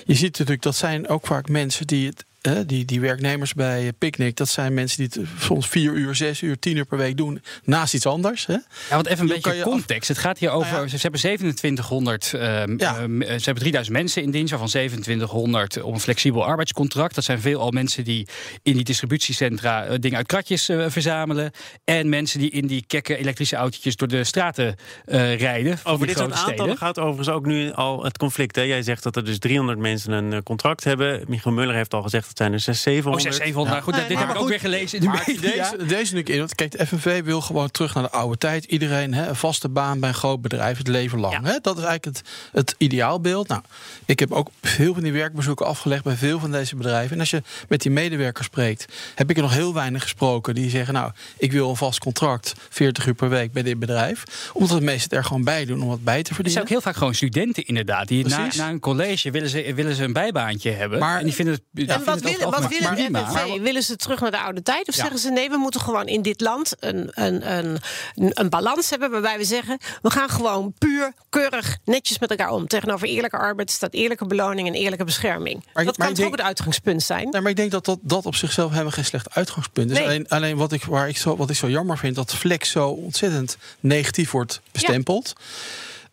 Je 0.05 0.15
ziet 0.15 0.31
natuurlijk, 0.31 0.62
dat 0.62 0.75
zijn 0.75 1.07
ook 1.07 1.27
vaak 1.27 1.50
mensen 1.50 1.88
die 1.88 2.07
het 2.07 2.25
die, 2.65 2.86
die 2.86 3.01
werknemers 3.01 3.53
bij 3.53 3.93
Picnic, 3.98 4.36
dat 4.36 4.50
zijn 4.50 4.74
mensen 4.74 4.98
die 4.98 5.22
het 5.22 5.29
soms 5.39 5.67
vier 5.67 5.93
uur, 5.93 6.15
zes 6.15 6.41
uur, 6.41 6.60
tien 6.60 6.77
uur 6.77 6.86
per 6.86 6.98
week 6.98 7.17
doen. 7.17 7.41
Naast 7.63 7.93
iets 7.93 8.05
anders. 8.05 8.46
Hè? 8.46 8.53
Ja, 8.53 8.62
want 8.89 9.08
even 9.08 9.22
een 9.22 9.27
beetje 9.41 9.62
context. 9.62 10.08
Het 10.08 10.17
gaat 10.17 10.38
hier 10.38 10.50
over. 10.50 10.72
Nou 10.72 10.84
ja. 10.84 10.89
Ze 10.89 10.98
hebben 11.01 11.19
2700. 11.19 12.31
Uh, 12.36 12.41
ja. 12.41 12.65
uh, 12.67 13.27
ze 13.27 13.43
hebben 13.43 13.63
3000 13.63 13.98
mensen 13.98 14.24
in 14.24 14.31
dienst, 14.31 14.50
waarvan 14.50 14.69
2700 14.69 15.81
op 15.81 15.93
een 15.93 16.00
flexibel 16.00 16.46
arbeidscontract. 16.46 17.15
Dat 17.15 17.24
zijn 17.24 17.41
veelal 17.41 17.72
mensen 17.72 18.03
die 18.03 18.27
in 18.63 18.74
die 18.74 18.84
distributiecentra 18.84 19.88
uh, 19.88 19.96
dingen 20.00 20.17
uit 20.17 20.27
kratjes 20.27 20.65
verzamelen. 20.65 21.51
En 21.84 22.10
mensen 22.10 22.39
die 22.39 22.50
in 22.50 22.67
die 22.67 22.84
kekke 22.88 23.17
elektrische 23.17 23.55
autootjes 23.55 23.96
door 23.96 24.08
de 24.08 24.24
straten 24.24 24.75
rijden. 25.05 25.79
Over 25.84 26.08
dit 26.08 26.17
soort 26.17 26.34
aantallen 26.34 26.77
gaat 26.77 27.00
overigens 27.00 27.29
ook 27.29 27.46
nu 27.46 27.72
al 27.72 28.03
het 28.03 28.17
conflict. 28.17 28.55
Hè? 28.55 28.62
Jij 28.62 28.81
zegt 28.81 29.03
dat 29.03 29.15
er 29.15 29.25
dus 29.25 29.39
300 29.39 29.79
mensen 29.79 30.12
een 30.12 30.43
contract 30.43 30.84
hebben. 30.84 31.24
Michael 31.27 31.55
Muller 31.55 31.75
heeft 31.75 31.93
al 31.93 32.01
gezegd 32.01 32.28
Dat 32.29 32.38
zijn 32.38 32.53
er 32.53 32.59
600, 32.59 32.83
700. 32.83 33.25
Oh, 33.25 33.31
600, 33.31 33.43
700. 33.43 33.71
Nou, 33.71 33.83
goed, 33.83 33.93
dit 34.07 34.17
maar 34.17 34.27
heb 34.27 34.36
ik 34.36 34.41
ook 34.41 34.50
weer 34.50 34.59
gelezen 34.59 34.98
in 34.98 35.03
de 35.03 35.09
Maar 35.09 35.24
media. 35.27 35.71
deze, 35.71 35.86
deze 35.86 36.13
nu 36.13 36.21
in. 36.21 36.38
Want 36.39 36.55
kijk, 36.55 36.71
de 36.77 36.86
FNV 36.88 37.24
wil 37.24 37.41
gewoon 37.41 37.71
terug 37.71 37.93
naar 37.93 38.03
de 38.03 38.12
oude 38.12 38.38
tijd. 38.38 38.65
Iedereen 38.65 39.13
hè, 39.13 39.27
een 39.27 39.36
vaste 39.36 39.69
baan 39.69 40.00
bij 40.00 40.09
een 40.09 40.15
groot 40.15 40.41
bedrijf 40.41 40.77
het 40.77 40.88
leven 40.88 41.19
lang. 41.19 41.45
Hè? 41.45 41.57
Dat 41.62 41.77
is 41.77 41.83
eigenlijk 41.83 42.17
het, 42.17 42.21
het 42.51 42.75
ideaalbeeld. 42.77 43.48
Nou, 43.48 43.62
ik 44.05 44.19
heb 44.19 44.31
ook 44.31 44.50
veel 44.62 44.93
van 44.93 45.03
die 45.03 45.12
werkbezoeken 45.12 45.65
afgelegd 45.65 46.03
bij 46.03 46.15
veel 46.15 46.39
van 46.39 46.51
deze 46.51 46.75
bedrijven. 46.75 47.13
En 47.13 47.19
als 47.19 47.29
je 47.29 47.41
met 47.67 47.81
die 47.81 47.91
medewerkers 47.91 48.45
spreekt, 48.48 48.86
heb 49.15 49.29
ik 49.29 49.36
er 49.36 49.41
nog 49.41 49.53
heel 49.53 49.74
weinig 49.74 50.01
gesproken 50.01 50.55
die 50.55 50.69
zeggen: 50.69 50.93
Nou, 50.93 51.12
ik 51.38 51.51
wil 51.51 51.69
een 51.69 51.75
vast 51.75 52.00
contract, 52.00 52.53
40 52.69 53.05
uur 53.07 53.13
per 53.13 53.29
week 53.29 53.51
bij 53.51 53.63
dit 53.63 53.79
bedrijf. 53.79 54.24
Omdat 54.53 54.77
de 54.77 54.83
meesten 54.83 55.03
het 55.09 55.13
er 55.13 55.24
gewoon 55.24 55.43
bij 55.43 55.65
doen 55.65 55.81
om 55.81 55.88
wat 55.88 56.03
bij 56.03 56.13
te 56.13 56.19
Er 56.19 56.25
zijn 56.25 56.36
verdienen. 56.36 56.62
ook 56.62 56.69
heel 56.69 56.81
vaak 56.81 56.95
gewoon 56.95 57.15
studenten 57.15 57.65
inderdaad. 57.65 58.07
Die 58.07 58.27
na, 58.27 58.69
een 58.69 58.79
college 58.79 59.31
willen 59.31 59.50
ze, 59.50 59.74
willen 59.75 59.95
ze 59.95 60.03
een 60.03 60.13
bijbaantje 60.13 60.71
hebben. 60.71 61.00
Maar- 61.00 61.17
en 61.19 61.24
die 61.25 61.33
vinden 61.33 61.53
het, 61.53 61.63
die 61.71 61.88
En 61.88 61.93
vinden 61.93 62.05
wat 62.21 62.31
willen, 62.31 62.51
wat 62.51 62.67
willen 62.67 63.13
de. 63.13 63.19
FNV? 63.19 63.61
Willen 63.61 63.83
ze 63.83 63.95
terug 63.95 64.19
naar 64.19 64.31
de 64.31 64.39
oude 64.39 64.61
tijd? 64.63 64.88
Of 64.88 64.95
Ja. 64.95 65.01
zeggen 65.01 65.19
ze 65.19 65.29
nee, 65.31 65.49
we 65.49 65.57
moeten 65.57 65.81
gewoon 65.81 66.07
in 66.07 66.21
dit 66.21 66.41
land 66.41 66.73
een, 66.79 67.09
een, 67.13 67.55
een, 67.57 67.79
een 68.15 68.49
balans 68.49 68.89
hebben 68.89 69.11
waarbij 69.11 69.38
we 69.38 69.43
zeggen: 69.43 69.77
we 70.01 70.09
gaan 70.09 70.29
gewoon 70.29 70.73
puur, 70.77 71.13
keurig, 71.29 71.77
netjes 71.85 72.19
met 72.19 72.29
elkaar 72.29 72.49
om. 72.49 72.67
Tegenover 72.67 73.07
eerlijke 73.07 73.38
arbeid 73.38 73.71
staat 73.71 73.93
eerlijke 73.93 74.25
beloning 74.25 74.67
en 74.67 74.73
eerlijke 74.73 75.03
bescherming. 75.05 75.65
Maar- 75.73 75.85
dat 75.85 75.97
maar 75.97 76.07
kan 76.07 76.15
toch 76.15 76.25
ook 76.25 76.31
het 76.31 76.41
uitgangspunt 76.41 77.03
zijn? 77.03 77.29
Nee, 77.29 77.41
maar 77.41 77.51
ik 77.51 77.57
denk 77.57 77.71
dat 77.71 77.85
dat, 77.85 77.99
dat 78.01 78.25
op 78.25 78.35
zichzelf 78.35 78.71
helemaal 78.71 78.91
geen 78.91 79.05
slecht 79.05 79.35
uitgangspunt 79.35 79.91
is. 79.91 79.97
Nee. 79.97 80.05
Alleen, 80.05 80.27
alleen 80.27 80.57
wat, 80.57 80.71
ik, 80.71 80.83
waar 80.83 81.07
ik 81.09 81.17
zo, 81.17 81.35
wat 81.35 81.49
ik 81.49 81.55
zo 81.55 81.69
jammer 81.69 81.97
vind, 81.97 82.15
dat 82.15 82.35
flex 82.35 82.69
zo 82.69 82.88
ontzettend 82.89 83.57
negatief 83.79 84.31
wordt 84.31 84.61
bestempeld. 84.71 85.33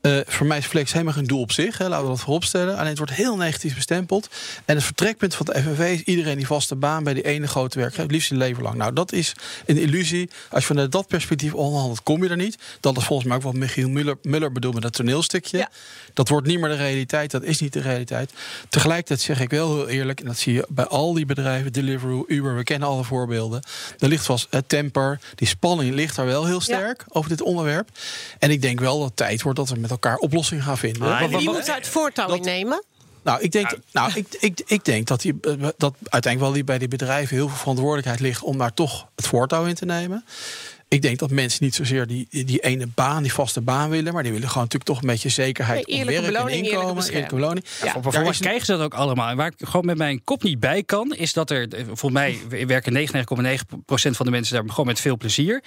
Eh, 0.07 0.19
voor 0.27 0.47
mij 0.47 0.59
is 0.59 0.67
flex 0.67 0.93
helemaal 0.93 1.15
geen 1.15 1.27
doel 1.27 1.41
op 1.41 1.53
zich. 1.53 1.79
Hè, 1.79 1.89
laten 1.89 2.05
we 2.05 2.11
dat 2.11 2.21
vooropstellen. 2.21 2.75
Alleen 2.75 2.89
het 2.89 2.99
wordt 2.99 3.13
heel 3.13 3.37
negatief 3.37 3.75
bestempeld. 3.75 4.29
En 4.65 4.75
het 4.75 4.85
vertrekpunt 4.85 5.35
van 5.35 5.47
de 5.47 5.63
FNV 5.63 5.79
is 5.79 6.03
iedereen 6.03 6.37
die 6.37 6.47
vaste 6.47 6.77
baan 6.77 7.05
bij 7.05 7.15
die 7.15 7.23
ene 7.23 7.47
grote 7.47 7.79
werkgever. 7.79 8.03
Het 8.03 8.13
liefst 8.13 8.31
een 8.31 8.37
leven 8.37 8.63
lang. 8.63 8.75
Nou, 8.75 8.93
dat 8.93 9.13
is 9.13 9.33
een 9.67 9.79
illusie. 9.79 10.31
Als 10.51 10.61
je 10.61 10.67
vanuit 10.67 10.93
dat 10.93 11.07
perspectief 11.07 11.55
onderhandelt, 11.55 12.03
kom 12.03 12.23
je 12.23 12.29
er 12.29 12.37
niet. 12.37 12.59
Dat 12.81 12.97
is 12.97 13.05
volgens 13.05 13.29
mij 13.29 13.37
ook 13.37 13.43
wat 13.43 13.55
Michiel 13.55 13.89
Muller, 13.89 14.17
Muller 14.23 14.53
bedoelt 14.53 14.75
met 14.75 14.83
dat 14.83 14.93
toneelstukje. 14.93 15.59
Ja. 15.59 15.71
Dat 16.15 16.29
wordt 16.29 16.47
niet 16.47 16.61
meer 16.61 16.71
de 16.71 16.77
realiteit. 16.77 17.31
Dat 17.31 17.43
is 17.43 17.61
niet 17.61 17.73
de 17.73 17.81
realiteit. 17.81 18.33
Tegelijkertijd 18.69 19.21
zeg 19.21 19.41
ik 19.41 19.51
wel 19.51 19.75
heel 19.77 19.89
eerlijk, 19.89 20.21
en 20.21 20.27
dat 20.27 20.39
zie 20.39 20.53
je 20.53 20.67
bij 20.69 20.87
al 20.87 21.13
die 21.13 21.27
bedrijven, 21.27 21.73
Deliveroo, 21.73 22.25
Uber, 22.27 22.57
we 22.57 22.65
kennen 22.65 22.89
alle 22.89 23.05
voorbeelden. 23.05 23.63
Er 23.99 24.09
ligt 24.09 24.25
vast 24.25 24.47
het 24.51 24.69
temper, 24.69 25.21
die 25.35 25.49
spanning 25.49 25.95
ligt 25.95 26.17
daar 26.17 26.27
wel 26.27 26.47
heel 26.47 26.61
sterk 26.61 27.05
over 27.09 27.31
dit 27.31 27.43
onderwerp. 27.43 27.89
En 28.39 28.51
ik 28.51 28.63
denk 28.63 28.81
wel 28.81 28.99
dat 28.99 29.07
het 29.07 29.17
tijd 29.17 29.43
wordt 29.43 29.59
dat 29.59 29.69
we 29.69 29.77
met 29.81 29.93
elkaar 30.03 30.17
oplossingen 30.17 30.65
gaan 30.65 30.79
vinden. 30.79 31.03
Maar 31.03 31.21
Want- 31.31 31.43
Wie 31.43 31.51
moet 31.51 31.67
daar 31.67 31.77
het 31.77 31.89
voortouw 31.89 32.27
dat- 32.29 32.37
in 32.37 32.43
nemen? 32.43 32.85
nou, 33.23 33.41
ik 33.41 33.53
denk, 33.53 33.79
nou, 33.93 34.11
ik, 34.15 34.27
ik, 34.41 34.63
ik 34.67 34.85
denk 34.85 35.07
dat, 35.07 35.21
die, 35.21 35.35
eh, 35.41 35.53
dat 35.77 35.95
uiteindelijk 36.03 36.41
wel 36.41 36.53
die 36.53 36.65
bij 36.65 36.79
die 36.79 36.89
bedrijven 36.89 37.37
heel 37.37 37.49
veel 37.49 37.57
verantwoordelijkheid 37.57 38.21
ligt 38.21 38.43
om 38.43 38.59
daar 38.59 38.75
toch 38.75 39.09
het 39.17 39.27
voortouw 39.27 39.65
in 39.65 39.75
te 39.75 39.85
nemen. 39.85 40.25
Ik 40.89 41.03
denk 41.03 41.19
dat 41.19 41.31
mensen 41.31 41.65
niet 41.65 41.75
zozeer 41.75 42.07
die, 42.07 42.27
die 42.31 42.59
ene 42.61 42.87
baan, 42.95 43.23
die 43.23 43.33
vaste 43.33 43.61
baan 43.61 43.91
willen, 43.91 44.13
maar 44.13 44.23
die 44.23 44.33
willen 44.33 44.49
gewoon 44.49 44.63
natuurlijk 44.63 44.91
toch 44.91 45.01
een 45.01 45.09
beetje 45.09 45.29
zekerheid 45.29 45.87
Nee, 45.87 45.97
eerlijke 45.97 46.21
werk 46.21 46.27
en 46.27 46.33
beloning, 46.33 46.65
eerlijke 46.67 46.81
inkomen, 46.87 47.09
eerlijke 47.13 47.35
beloning. 47.35 47.65
Ja. 47.85 47.97
Voor 48.01 48.33
krijgen 48.33 48.67
ze 48.67 48.73
dat 48.73 48.81
ook 48.81 48.95
allemaal. 48.95 49.29
En 49.29 49.37
waar 49.37 49.47
ik 49.47 49.67
gewoon 49.69 49.87
met 49.87 49.97
mijn 49.97 50.25
kop 50.25 50.43
niet 50.43 50.61
bij 50.61 50.83
kan, 50.83 51.15
is 51.15 51.33
dat 51.33 51.51
er, 51.51 51.69
eh, 51.73 51.85
volgens 51.85 52.13
mij 52.13 52.39
werken 52.67 52.93
99,9% 52.93 54.17
van 54.17 54.27
de 54.27 54.33
mensen 54.33 54.55
daar 54.55 54.65
gewoon 54.69 54.87
met 54.87 55.01
veel 55.01 55.17
plezier. 55.17 55.63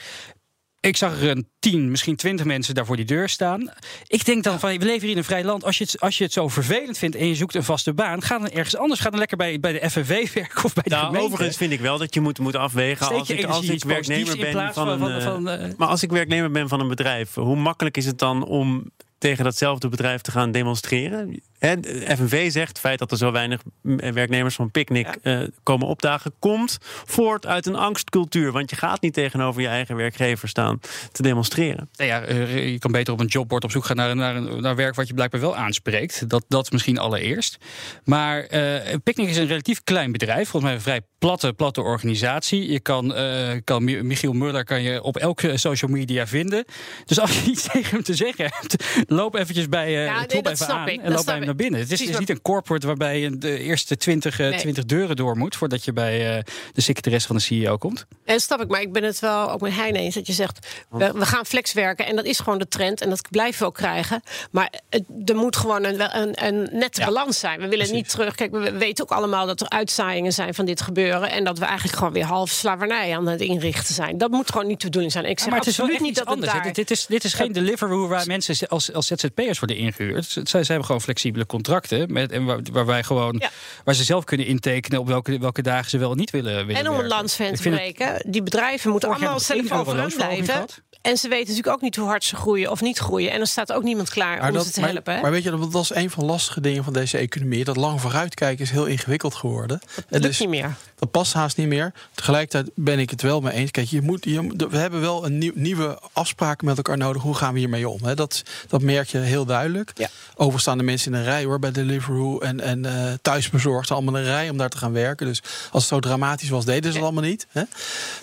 Ik 0.81 0.97
zag 0.97 1.21
er 1.21 1.29
een 1.29 1.47
10, 1.59 1.91
misschien 1.91 2.15
20 2.15 2.45
mensen 2.45 2.75
daar 2.75 2.85
voor 2.85 2.95
die 2.95 3.05
deur 3.05 3.29
staan. 3.29 3.71
Ik 4.07 4.25
denk 4.25 4.43
dan 4.43 4.59
van, 4.59 4.69
we 4.77 4.85
leven 4.85 5.01
hier 5.01 5.11
in 5.11 5.17
een 5.17 5.23
vrij 5.23 5.43
land. 5.43 5.63
Als 5.63 5.77
je, 5.77 5.83
het, 5.83 5.99
als 5.99 6.17
je 6.17 6.23
het 6.23 6.33
zo 6.33 6.47
vervelend 6.47 6.97
vindt 6.97 7.15
en 7.15 7.27
je 7.27 7.35
zoekt 7.35 7.55
een 7.55 7.63
vaste 7.63 7.93
baan, 7.93 8.21
ga 8.21 8.37
dan 8.37 8.49
ergens 8.49 8.75
anders. 8.77 8.99
Ga 8.99 9.09
dan 9.09 9.19
lekker 9.19 9.37
bij, 9.37 9.59
bij 9.59 9.79
de 9.79 9.89
FNV 9.89 10.07
werken 10.33 10.63
of 10.63 10.73
bij 10.73 10.83
de 10.83 10.89
Nou, 10.89 11.05
gemeente. 11.05 11.25
overigens 11.27 11.57
vind 11.57 11.71
ik 11.71 11.79
wel 11.79 11.97
dat 11.97 12.13
je 12.13 12.21
moet, 12.21 12.39
moet 12.39 12.55
afwegen. 12.55 13.05
Steek 13.05 13.17
Als 13.19 13.29
ik, 13.29 13.45
als 13.45 13.65
ik 13.69 13.83
werknemer 13.83 14.37
ben 14.37 14.73
van 14.73 14.87
een. 14.87 14.99
van- 14.99 15.11
eh, 15.11 15.23
van, 15.23 15.49
eh, 15.49 15.69
maar 15.77 15.87
als 15.87 16.03
ik 16.03 16.11
werknemer 16.11 16.51
ben 16.51 16.67
van 16.67 16.79
een 16.79 16.87
bedrijf, 16.87 17.33
hoe 17.33 17.55
makkelijk 17.55 17.97
is 17.97 18.05
het 18.05 18.19
dan 18.19 18.45
om 18.45 18.91
tegen 19.17 19.43
datzelfde 19.43 19.89
bedrijf 19.89 20.21
te 20.21 20.31
gaan 20.31 20.51
demonstreren? 20.51 21.41
De 21.59 22.03
FNV 22.17 22.51
zegt 22.51 22.67
het 22.67 22.79
feit 22.79 22.99
dat 22.99 23.11
er 23.11 23.17
zo 23.17 23.31
weinig 23.31 23.61
mm, 23.81 23.97
werknemers 24.13 24.55
van 24.55 24.71
Picnic 24.71 25.07
eh, 25.21 25.39
komen 25.63 25.87
opdagen, 25.87 26.33
komt 26.39 26.77
voort 27.05 27.45
uit 27.45 27.65
een 27.65 27.75
angstcultuur. 27.75 28.51
Want 28.51 28.69
je 28.69 28.75
gaat 28.75 29.01
niet 29.01 29.13
tegenover 29.13 29.61
je 29.61 29.67
eigen 29.67 29.95
werkgever 29.95 30.47
staan 30.49 30.79
te 31.11 31.21
demonstreren. 31.21 31.89
Nou 31.95 32.09
ja, 32.09 32.21
eh, 32.21 32.71
je 32.71 32.79
kan 32.79 32.91
beter 32.91 33.13
op 33.13 33.19
een 33.19 33.25
jobbord 33.25 33.63
op 33.63 33.71
zoek 33.71 33.85
gaan 33.85 33.95
naar, 33.95 34.15
naar, 34.15 34.35
een- 34.35 34.61
naar 34.61 34.75
werk 34.75 34.95
wat 34.95 35.07
je 35.07 35.13
blijkbaar 35.13 35.41
wel 35.41 35.55
aanspreekt. 35.55 36.29
Dat, 36.29 36.45
dat 36.47 36.71
misschien 36.71 36.97
allereerst. 36.97 37.57
Maar 38.03 38.43
eh 38.43 38.95
Picnic 39.03 39.27
is 39.29 39.37
een 39.37 39.47
relatief 39.47 39.83
klein 39.83 40.11
bedrijf. 40.11 40.49
Volgens 40.49 40.63
mij 40.63 40.73
een 40.73 40.81
vrij 40.81 41.01
platte, 41.19 41.53
platte 41.53 41.81
organisatie. 41.81 42.71
Je 42.71 42.79
kan, 42.79 43.13
eh, 43.15 43.49
kan 43.63 43.83
Mi- 43.83 44.01
Michiel 44.03 44.33
Muller 44.33 44.63
kan 44.63 44.81
je 44.81 45.01
op 45.03 45.17
elke 45.17 45.57
social 45.57 45.91
media 45.91 46.27
vinden. 46.27 46.65
Dus 47.05 47.19
als 47.19 47.39
je 47.43 47.49
iets 47.51 47.63
tegen 47.71 47.89
hem 47.91 48.03
te 48.03 48.13
zeggen 48.15 48.45
hebt, 48.59 48.83
loop 49.07 49.35
eventjes 49.35 49.69
bij 49.69 49.85
eh 49.87 50.05
Ja, 50.05 50.17
nee, 50.17 50.27
dat 50.41 50.53
even 50.53 50.65
snap 50.65 50.77
aan 50.77 50.87
ik. 50.87 50.97
en 50.97 51.03
Dat 51.03 51.11
loop 51.13 51.21
snap 51.21 51.37
bij. 51.39 51.47
Naar 51.49 51.57
binnen. 51.57 51.79
Het 51.79 51.91
is, 51.91 52.01
is 52.01 52.19
niet 52.19 52.29
een 52.29 52.41
corporate 52.41 52.87
waarbij 52.87 53.19
je 53.19 53.37
de 53.37 53.59
eerste 53.59 53.97
20, 53.97 54.39
eh, 54.39 54.49
Nee. 54.49 54.59
20 54.59 54.85
deuren 54.85 55.15
door 55.15 55.37
moet 55.37 55.55
voordat 55.55 55.85
je 55.85 55.93
bij 55.93 56.37
eh, 56.37 56.43
de 56.73 56.81
secretaresse 56.81 57.27
van 57.27 57.35
de 57.35 57.41
CEO 57.41 57.77
komt. 57.77 58.05
En 58.25 58.39
snap 58.39 58.61
ik, 58.61 58.67
maar 58.67 58.81
ik 58.81 58.91
ben 58.91 59.03
het 59.03 59.19
wel 59.19 59.51
ook 59.51 59.61
met 59.61 59.73
Hein 59.73 59.95
eens 59.95 60.15
dat 60.15 60.27
je 60.27 60.33
zegt: 60.33 60.67
we, 60.89 61.11
we 61.11 61.25
gaan 61.25 61.45
flex 61.45 61.73
werken 61.73 62.05
en 62.05 62.15
dat 62.15 62.25
is 62.25 62.39
gewoon 62.39 62.59
de 62.59 62.67
trend 62.67 63.01
en 63.01 63.09
dat 63.09 63.21
blijven 63.29 63.59
we 63.59 63.65
ook 63.65 63.73
krijgen. 63.73 64.21
Maar 64.51 64.73
het, 64.89 65.03
er 65.25 65.35
moet 65.35 65.55
gewoon 65.55 65.83
een, 65.83 66.17
een, 66.17 66.45
een 66.45 66.69
nette 66.71 66.99
Ja, 66.99 67.05
balans 67.05 67.39
zijn. 67.39 67.59
We 67.59 67.67
willen 67.67 67.91
niet 67.91 68.09
terug. 68.09 68.35
Kijk, 68.35 68.51
we 68.51 68.71
weten 68.71 69.03
ook 69.03 69.11
allemaal 69.11 69.45
dat 69.45 69.61
er 69.61 69.69
uitzaaiingen 69.69 70.33
zijn 70.33 70.53
van 70.53 70.65
dit 70.65 70.81
gebeuren 70.81 71.31
en 71.31 71.43
dat 71.43 71.59
we 71.59 71.65
eigenlijk 71.65 71.97
gewoon 71.97 72.13
weer 72.13 72.25
half 72.25 72.49
slavernij 72.49 73.15
aan 73.15 73.27
het 73.27 73.41
inrichten 73.41 73.93
zijn. 73.93 74.17
Dat 74.17 74.31
moet 74.31 74.51
gewoon 74.51 74.67
niet 74.67 74.79
de 74.79 74.85
bedoeling 74.85 75.11
zijn. 75.11 75.25
Ik 75.25 75.39
zeg 75.39 75.49
maar 75.49 75.59
het 75.59 75.67
is 75.67 75.79
absoluut 75.79 76.01
niet 76.01 76.15
dat 76.15 76.23
het 76.23 76.33
anders. 76.33 76.51
daar. 76.51 76.73
Dit, 76.73 76.91
is, 76.91 77.05
dit 77.05 77.23
is 77.23 77.33
geen 77.33 77.51
Deliveroo 77.51 78.07
waar 78.07 78.27
mensen 78.27 78.67
als, 78.67 78.93
als 78.93 79.07
ZZP'ers 79.07 79.59
worden 79.59 79.77
ingehuurd. 79.77 80.25
Ze, 80.25 80.41
ze 80.43 80.57
hebben 80.57 80.85
gewoon 80.85 81.01
flexibele 81.01 81.38
contracten. 81.45 82.13
Met, 82.13 82.31
en 82.31 82.45
waar, 82.45 82.59
waar 82.71 82.85
wij 82.85 83.03
gewoon, 83.03 83.35
Ja. 83.39 83.49
waar 83.83 83.95
ze 83.95 84.03
zelf 84.03 84.23
kunnen 84.23 84.45
intekenen 84.47 84.99
op 84.99 85.07
welke, 85.07 85.39
welke 85.39 85.61
dagen 85.61 85.89
ze 85.89 85.97
wel 85.97 86.13
niet 86.15 86.29
willen, 86.31 86.53
willen 86.65 86.75
En 86.81 86.87
om 86.87 86.93
een 86.93 86.99
werken. 86.99 87.07
landsven 87.17 87.45
Ik 87.45 87.55
te 87.55 87.69
het- 87.69 87.77
breken, 87.77 88.31
die 88.31 88.43
bedrijven 88.43 88.91
moeten 88.91 89.09
allemaal 89.09 89.39
zelf 89.39 89.59
overeind 89.71 89.97
loonsverhoging 89.97 90.45
blijven. 90.45 90.67
En 91.01 91.17
ze 91.17 91.27
weten 91.27 91.47
natuurlijk 91.47 91.75
ook 91.75 91.81
niet 91.81 91.95
hoe 91.95 92.07
hard 92.07 92.23
ze 92.23 92.35
groeien 92.35 92.71
of 92.71 92.81
niet 92.81 92.97
groeien. 92.97 93.31
En 93.31 93.39
er 93.39 93.47
staat 93.47 93.71
ook 93.73 93.83
niemand 93.83 94.09
klaar 94.09 94.51
om 94.53 94.59
ze 94.61 94.71
te 94.71 94.79
maar, 94.79 94.89
helpen. 94.89 95.13
hè? 95.15 95.21
maar 95.21 95.31
weet 95.31 95.43
je, 95.43 95.49
dat 95.51 95.71
dat 95.71 95.81
is 95.83 95.95
een 95.95 96.09
van 96.09 96.23
de 96.23 96.29
lastige 96.29 96.61
dingen 96.61 96.83
van 96.83 96.93
deze 96.93 97.17
economie. 97.17 97.63
Dat 97.63 97.75
lang 97.75 98.01
vooruitkijken 98.01 98.63
is 98.63 98.71
heel 98.71 98.85
ingewikkeld 98.85 99.35
geworden. 99.35 99.79
dat 99.95 100.05
lukt 100.09 100.23
dus- 100.23 100.39
niet 100.39 100.49
meer. 100.49 100.75
Dat 100.99 101.11
past 101.11 101.33
haast 101.33 101.57
niet 101.57 101.67
meer. 101.67 101.91
Tegelijkertijd 102.13 102.69
ben 102.75 102.99
ik 102.99 103.09
het 103.09 103.21
wel 103.21 103.41
mee 103.41 103.53
eens. 103.53 103.71
Kijk, 103.71 103.87
je 103.87 104.01
moet, 104.01 104.23
je, 104.25 104.67
we 104.69 104.77
hebben 104.77 105.01
wel 105.01 105.25
een 105.25 105.37
nieuw, 105.37 105.51
nieuwe 105.55 105.99
afspraken 106.13 106.65
met 106.65 106.77
elkaar 106.77 106.97
nodig. 106.97 107.21
Hoe 107.21 107.35
gaan 107.35 107.53
we 107.53 107.59
hiermee 107.59 107.89
om? 107.89 108.03
Hè? 108.03 108.15
Dat, 108.15 108.43
dat 108.67 108.81
merk 108.81 109.07
je 109.07 109.17
heel 109.17 109.45
duidelijk. 109.45 109.91
Ja. 109.95 110.09
Overigens 110.33 110.61
staan 110.61 110.77
de 110.77 110.83
mensen 110.83 111.13
in 111.13 111.17
een 111.19 111.23
rij 111.25 111.43
hoor, 111.43 111.59
bij 111.59 111.71
Deliveroo 111.71 112.39
en, 112.39 112.59
en 112.59 112.85
eh 112.85 113.13
thuisbezorgd. 113.21 113.91
Allemaal 113.91 114.15
in 114.15 114.19
een 114.19 114.25
rij 114.27 114.49
om 114.49 114.57
daar 114.57 114.69
te 114.69 114.77
gaan 114.77 114.91
werken. 114.93 115.25
Dus 115.27 115.41
als 115.71 115.83
het 115.83 115.91
zo 115.93 115.99
dramatisch 115.99 116.49
was, 116.49 116.65
deden 116.65 116.91
ze 116.91 116.97
het 116.97 117.05
allemaal 117.05 117.23
niet. 117.29 117.47
Hè? 117.49 117.63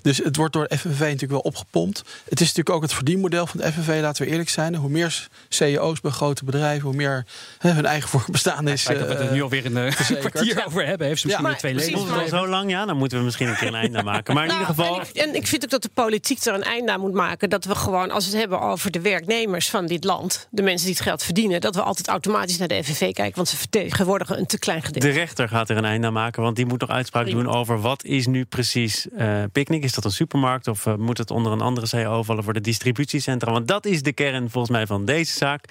Dus 0.02 0.18
het 0.18 0.36
wordt 0.36 0.52
door 0.52 0.68
de 0.68 0.78
FNV 0.78 1.00
natuurlijk 1.00 1.30
wel 1.30 1.40
opgepompt. 1.40 1.98
Het 2.28 2.40
is 2.40 2.46
natuurlijk 2.46 2.76
ook 2.76 2.82
het 2.82 2.92
verdienmodel 2.92 3.46
van 3.46 3.60
de 3.60 3.72
FNV, 3.72 3.98
laten 4.02 4.24
we 4.24 4.30
eerlijk 4.30 4.48
zijn. 4.48 4.74
Hoe 4.74 4.90
meer 4.90 5.28
CEO's 5.48 6.00
bij 6.00 6.10
grote 6.10 6.44
bedrijven, 6.44 6.86
hoe 6.86 6.96
meer 6.96 7.24
hè, 7.58 7.70
hun 7.70 7.86
eigen 7.86 8.08
voorbestaan 8.08 8.68
is. 8.68 8.82
Feit 8.82 8.98
dat 8.98 9.06
we 9.08 9.12
het 9.12 9.22
er 9.22 9.28
eh, 9.28 9.34
nu 9.34 9.42
alweer 9.42 9.66
een 9.66 9.76
eh, 9.76 10.18
kwartier 10.20 10.64
over 10.66 10.86
hebben, 10.86 11.06
heeft 11.06 11.20
ze 11.20 11.26
misschien 11.26 11.46
Ja, 11.46 11.50
weer 11.50 11.58
twee 11.60 11.74
levens. 11.74 12.10
al 12.10 12.28
zo 12.28 12.48
lang? 12.48 12.65
Ja, 12.68 12.84
dan 12.86 12.96
moeten 12.96 13.18
we 13.18 13.24
misschien 13.24 13.48
een 13.48 13.56
keer 13.56 13.68
een 13.68 13.74
einde 13.74 13.98
aan 13.98 14.04
maken. 14.04 14.34
Maar 14.34 14.42
in 14.42 14.48
Nou, 14.48 14.60
ieder 14.60 14.74
geval. 14.74 14.96
En 15.00 15.06
ik, 15.08 15.16
en 15.16 15.34
ik 15.34 15.46
vind 15.46 15.64
ook 15.64 15.70
dat 15.70 15.82
de 15.82 15.90
politiek 15.94 16.44
er 16.44 16.54
een 16.54 16.62
einde 16.62 16.92
aan 16.92 17.00
moet 17.00 17.12
maken. 17.12 17.50
Dat 17.50 17.64
we 17.64 17.74
gewoon, 17.74 18.10
als 18.10 18.24
we 18.24 18.30
het 18.30 18.40
hebben 18.40 18.60
over 18.60 18.90
de 18.90 19.00
werknemers 19.00 19.70
van 19.70 19.86
dit 19.86 20.04
land, 20.04 20.48
de 20.50 20.62
mensen 20.62 20.86
die 20.86 20.94
het 20.94 21.04
geld 21.04 21.22
verdienen, 21.22 21.60
dat 21.60 21.74
we 21.74 21.82
altijd 21.82 22.08
automatisch 22.08 22.58
naar 22.58 22.68
de 22.68 22.84
FNV 22.84 23.12
kijken. 23.12 23.34
Want 23.34 23.48
ze 23.48 23.56
vertegenwoordigen 23.56 24.38
een 24.38 24.46
te 24.46 24.58
klein 24.58 24.82
gedeelte. 24.82 25.06
De 25.08 25.12
rechter 25.14 25.48
gaat 25.48 25.70
er 25.70 25.76
een 25.76 25.84
einde 25.84 26.06
aan 26.06 26.12
maken, 26.12 26.42
want 26.42 26.56
die 26.56 26.66
moet 26.66 26.80
nog 26.80 26.90
uitspraak 26.90 27.24
Prima. 27.24 27.42
doen 27.42 27.52
over 27.54 27.80
wat 27.80 28.04
is 28.04 28.26
nu 28.26 28.44
precies 28.44 29.08
eh 29.16 29.42
picknick. 29.52 29.84
Is 29.84 29.92
dat 29.94 30.04
een 30.04 30.10
supermarkt 30.10 30.68
of 30.68 30.86
eh, 30.86 30.94
moet 30.94 31.18
het 31.18 31.30
onder 31.30 31.52
een 31.52 31.60
andere 31.60 31.86
CEO 31.86 32.22
vallen 32.22 32.44
voor 32.44 32.52
de 32.52 32.60
distributiecentra? 32.60 33.52
Want 33.52 33.68
dat 33.68 33.86
is 33.86 34.02
de 34.02 34.12
kern 34.12 34.50
volgens 34.50 34.72
mij 34.72 34.86
van 34.86 35.04
deze 35.04 35.32
zaak. 35.32 35.64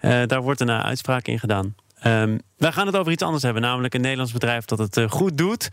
Eh, 0.00 0.22
daar 0.26 0.42
wordt 0.42 0.60
een 0.60 0.70
uitspraak 0.70 1.26
in 1.26 1.38
gedaan. 1.38 1.74
Ehm, 2.00 2.38
wij 2.56 2.72
gaan 2.72 2.86
het 2.86 2.96
over 2.96 3.12
iets 3.12 3.22
anders 3.22 3.42
hebben, 3.42 3.62
namelijk 3.62 3.94
een 3.94 4.00
Nederlands 4.00 4.32
bedrijf 4.32 4.64
dat 4.64 4.78
het 4.78 4.96
eh, 4.96 5.10
goed 5.10 5.38
doet. 5.38 5.68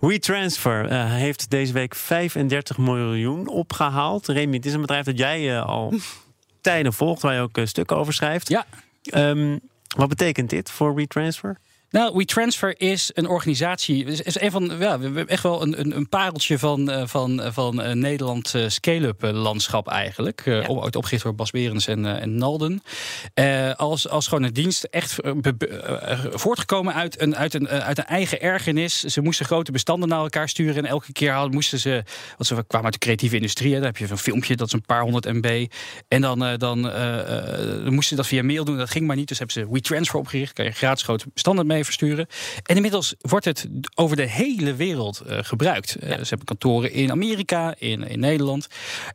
WeTransfer 0.00 0.86
eh, 0.88 1.12
heeft 1.12 1.50
deze 1.50 1.72
week 1.72 1.94
35 1.94 2.78
miljoen 2.78 3.48
opgehaald. 3.48 4.28
Remy, 4.28 4.56
het 4.56 4.66
is 4.66 4.72
een 4.72 4.80
bedrijf 4.80 5.04
dat 5.04 5.18
jij 5.18 5.56
eh, 5.56 5.66
al 5.66 5.94
tijden 6.60 6.92
volgt, 6.92 7.22
waar 7.22 7.34
je 7.34 7.40
ook 7.40 7.58
stukken 7.64 7.96
over 7.96 8.12
schrijft. 8.12 8.48
Ja, 8.48 8.66
Ehm, 9.10 9.58
wat 9.96 10.08
betekent 10.08 10.50
dit 10.50 10.70
voor 10.70 10.94
WeTransfer? 10.94 11.58
Nou, 11.94 12.16
WeTransfer 12.16 12.80
is 12.80 13.10
een 13.12 13.28
organisatie. 13.28 14.04
Is, 14.04 14.40
een 14.40 14.50
van, 14.50 14.64
ja, 14.78 14.98
we 14.98 15.04
hebben 15.04 15.28
echt 15.28 15.42
wel 15.42 15.62
een, 15.62 15.80
een, 15.80 15.96
een 15.96 16.08
pareltje 16.08 16.58
van, 16.58 16.90
eh, 16.90 17.02
van, 17.06 17.42
van 17.52 17.80
uh, 17.80 17.90
Nederland 17.92 18.54
scale-up 18.66 19.22
landschap 19.22 19.88
eigenlijk. 19.88 20.42
Ja. 20.44 20.66
Ooit 20.66 20.96
opgericht 20.96 21.22
door 21.22 21.34
Bas 21.34 21.50
Berens 21.50 21.86
en, 21.86 22.20
en 22.20 22.34
Nalden. 22.34 22.82
als, 23.76 24.08
als 24.08 24.26
gewoon 24.26 24.44
een 24.44 24.52
dienst 24.52 24.84
echt 24.84 25.16
voortgekomen 26.32 26.94
uit 26.94 27.20
een, 27.20 27.36
uit, 27.36 27.54
een, 27.54 27.68
uit 27.68 27.98
een 27.98 28.04
eigen 28.04 28.40
ergernis. 28.40 29.00
Ze 29.00 29.20
moesten 29.20 29.46
grote 29.46 29.72
bestanden 29.72 30.08
naar 30.08 30.20
elkaar 30.20 30.48
sturen. 30.48 30.76
En 30.76 30.86
elke 30.86 31.12
keer 31.12 31.32
hadden, 31.32 31.54
moesten 31.54 31.78
ze. 31.78 32.02
Want 32.36 32.46
ze 32.46 32.64
kwamen 32.66 32.84
uit 32.84 32.92
de 32.92 32.98
creatieve 32.98 33.36
industrie. 33.36 33.72
Hè, 33.72 33.76
dan 33.76 33.86
heb 33.86 33.96
je 33.96 34.06
een 34.10 34.18
filmpje, 34.18 34.56
dat 34.56 34.66
is 34.66 34.72
een 34.72 34.84
paar 34.86 35.02
honderd 35.02 35.24
MB. 35.24 35.66
En 36.08 36.20
dan, 36.20 36.38
dan, 36.58 36.82
dan 36.82 37.92
moesten 37.92 38.08
ze 38.08 38.14
dat 38.14 38.26
via 38.26 38.42
mail 38.42 38.64
doen. 38.64 38.76
Dat 38.76 38.90
ging 38.90 39.06
maar 39.06 39.16
niet. 39.16 39.28
Dus 39.28 39.38
hebben 39.38 39.56
ze 39.56 39.72
WeTransfer 39.72 40.18
opgericht. 40.18 40.52
Kan 40.52 40.64
je 40.64 40.70
gratis 40.70 41.02
grote 41.02 41.26
bestanden 41.32 41.66
mee 41.66 41.83
versturen. 41.84 42.26
En 42.62 42.76
inmiddels 42.76 43.14
wordt 43.20 43.44
het 43.44 43.68
over 43.94 44.16
de 44.16 44.28
hele 44.28 44.74
wereld 44.74 45.22
uh, 45.26 45.38
gebruikt. 45.42 45.96
Uh, 45.96 46.08
ze 46.08 46.28
hebben 46.28 46.44
kantoren 46.44 46.92
in 46.92 47.10
Amerika, 47.10 47.74
in, 47.78 48.08
in 48.08 48.20
Nederland. 48.20 48.66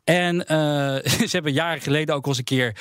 En 0.03 0.35
uh, 0.35 0.45
ze 1.27 1.29
hebben 1.29 1.53
jaren 1.53 1.81
geleden 1.81 2.15
ook 2.15 2.23
al 2.23 2.29
eens 2.29 2.37
een 2.37 2.43
keer 2.43 2.75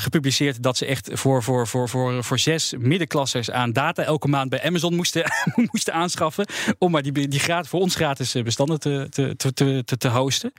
gepubliceerd 0.00 0.62
dat 0.62 0.76
ze 0.76 0.86
echt 0.86 1.10
voor, 1.12 1.42
voor, 1.42 1.66
voor, 1.66 1.88
voor, 1.88 2.24
voor 2.24 2.38
zes 2.38 2.74
middenklassers 2.78 3.50
aan 3.50 3.72
data 3.72 4.02
elke 4.02 4.28
maand 4.28 4.50
bij 4.50 4.62
Amazon 4.62 4.94
moesten, 4.94 5.24
moesten 5.72 5.94
aanschaffen. 5.94 6.46
Om 6.78 6.90
maar 6.90 7.02
die, 7.02 7.28
die 7.28 7.40
gratis, 7.40 7.70
voor 7.70 7.80
ons 7.80 7.94
gratis 7.94 8.32
bestanden 8.32 8.80
te, 8.80 9.06
te, 9.10 9.36
te, 9.36 9.84
te, 9.84 9.96
te 9.96 10.08
hosten. 10.08 10.52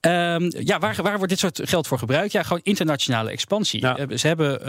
Um, 0.00 0.52
ja, 0.58 0.78
waar, 0.78 0.96
waar 1.02 1.16
wordt 1.16 1.28
dit 1.28 1.38
soort 1.38 1.60
geld 1.64 1.86
voor 1.86 1.98
gebruikt? 1.98 2.32
Ja, 2.32 2.42
gewoon 2.42 2.60
internationale 2.62 3.30
expansie. 3.30 3.80
Ja. 3.80 4.16
Ze, 4.16 4.26
hebben, 4.26 4.60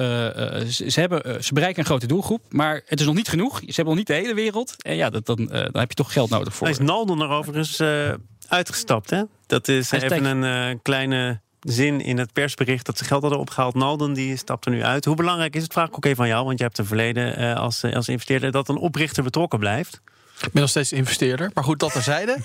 ze, 0.74 1.00
hebben, 1.00 1.44
ze 1.44 1.54
bereiken 1.54 1.80
een 1.80 1.86
grote 1.86 2.08
doelgroep, 2.08 2.42
maar 2.50 2.82
het 2.86 3.00
is 3.00 3.06
nog 3.06 3.16
niet 3.16 3.21
genoeg. 3.30 3.60
Ze 3.60 3.66
hebben 3.66 3.86
nog 3.86 3.96
niet 3.96 4.08
de 4.08 4.14
hele 4.14 4.34
wereld. 4.34 4.76
En 4.84 4.96
ja, 4.96 5.10
dat, 5.10 5.26
dan, 5.26 5.40
uh, 5.40 5.48
dan 5.50 5.80
heb 5.80 5.90
je 5.90 5.96
toch 5.96 6.14
geld 6.14 6.30
nodig 6.30 6.56
voor. 6.56 6.68
Hij 6.68 6.76
is 6.76 6.86
Naldo 6.86 7.20
er 7.20 7.30
overigens 7.30 7.80
uh, 7.80 8.14
uitgestapt, 8.48 9.10
hè? 9.10 9.24
Dat 9.48 9.68
is 9.68 9.92
even 9.92 10.26
een 10.26 10.70
uh, 10.72 10.78
kleine 10.82 11.40
zin 11.60 12.02
in 12.02 12.18
het 12.18 12.34
persbericht 12.34 12.86
dat 12.86 12.98
ze 12.98 13.04
geld 13.04 13.22
hadden 13.22 13.40
opgehaald. 13.40 13.76
Nalden 13.76 14.14
die 14.14 14.38
stapt 14.38 14.66
er 14.66 14.72
nu 14.72 14.84
uit. 14.84 15.06
Hoe 15.06 15.16
belangrijk 15.16 15.56
is 15.56 15.64
het, 15.64 15.74
vraag 15.74 15.88
ik 15.88 15.96
ook 15.96 16.06
even 16.06 16.18
van 16.18 16.28
jou, 16.28 16.46
want 16.46 16.58
je 16.58 16.64
hebt 16.64 16.78
een 16.78 16.86
verleden 16.86 17.56
als, 17.56 17.84
als 17.84 18.08
investeerder, 18.08 18.52
dat 18.52 18.70
een 18.70 18.78
oprichter 18.78 19.24
betrokken 19.24 19.60
blijft? 19.60 20.02
Ik 20.42 20.52
ben 20.52 20.62
nog 20.62 20.70
steeds 20.70 20.92
investeerder. 20.92 21.52
Maar 21.54 21.64
goed, 21.64 21.80
dat 21.80 21.92
terzijde. 21.92 22.38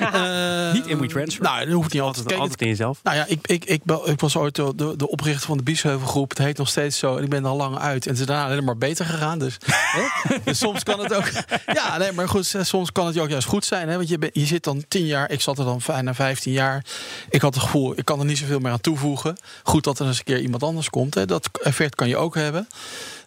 uh, 0.00 0.72
niet 0.76 0.86
in 0.86 0.98
WeTransfer? 0.98 1.42
Nou, 1.42 1.64
dat 1.64 1.74
hoeft 1.74 1.92
niet 1.92 2.02
altijd. 2.02 2.34
Altijd 2.34 2.60
in 2.60 2.68
jezelf. 2.68 3.00
Nou 3.02 3.16
ja, 3.16 3.24
ik, 3.28 3.46
ik, 3.46 3.64
ik, 3.64 3.82
ik 4.04 4.20
was 4.20 4.36
ooit 4.36 4.54
de, 4.54 4.94
de, 4.96 5.08
oprichter 5.08 5.46
van 5.46 5.56
de 5.56 5.62
Biesheuvelgroep. 5.62 6.28
Het 6.28 6.38
heet 6.38 6.58
nog 6.58 6.68
steeds 6.68 6.98
zo. 6.98 7.16
En 7.16 7.22
ik 7.22 7.28
ben 7.28 7.42
er 7.44 7.50
al 7.50 7.56
lang 7.56 7.78
uit. 7.78 8.04
En 8.04 8.10
het 8.10 8.20
is 8.20 8.26
daarna 8.26 8.44
alleen 8.46 8.64
maar 8.64 8.78
beter 8.78 9.04
gegaan. 9.04 9.38
Dus, 9.38 9.56
dus 10.44 10.58
soms 10.58 10.82
kan 10.82 11.00
het 11.00 11.14
ook... 11.14 11.30
Ja, 11.66 11.98
nee, 11.98 12.12
maar 12.12 12.28
goed, 12.28 12.54
soms 12.60 12.92
kan 12.92 13.06
het 13.06 13.18
ook 13.18 13.28
juist 13.28 13.46
goed 13.46 13.64
zijn. 13.64 13.88
Hè? 13.88 13.96
Want 13.96 14.08
je, 14.08 14.30
je 14.32 14.46
zit 14.46 14.64
dan 14.64 14.84
tien 14.88 15.06
jaar... 15.06 15.30
Ik 15.30 15.40
zat 15.40 15.58
er 15.58 15.64
dan 15.64 15.80
bijna 15.86 16.14
15 16.14 16.52
jaar. 16.52 16.84
Ik 17.30 17.40
had 17.40 17.54
het 17.54 17.62
gevoel, 17.62 17.98
ik 17.98 18.04
kan 18.04 18.18
er 18.18 18.24
niet 18.24 18.38
zoveel 18.38 18.58
meer 18.58 18.72
aan 18.72 18.80
toevoegen. 18.80 19.36
Goed 19.62 19.84
dat 19.84 19.98
er 19.98 20.06
eens 20.06 20.18
een 20.18 20.24
keer 20.24 20.40
iemand 20.40 20.62
anders 20.62 20.90
komt. 20.90 21.14
Hè? 21.14 21.26
Dat 21.26 21.48
effect 21.62 21.94
kan 21.94 22.08
je 22.08 22.16
ook 22.16 22.34
hebben. 22.34 22.68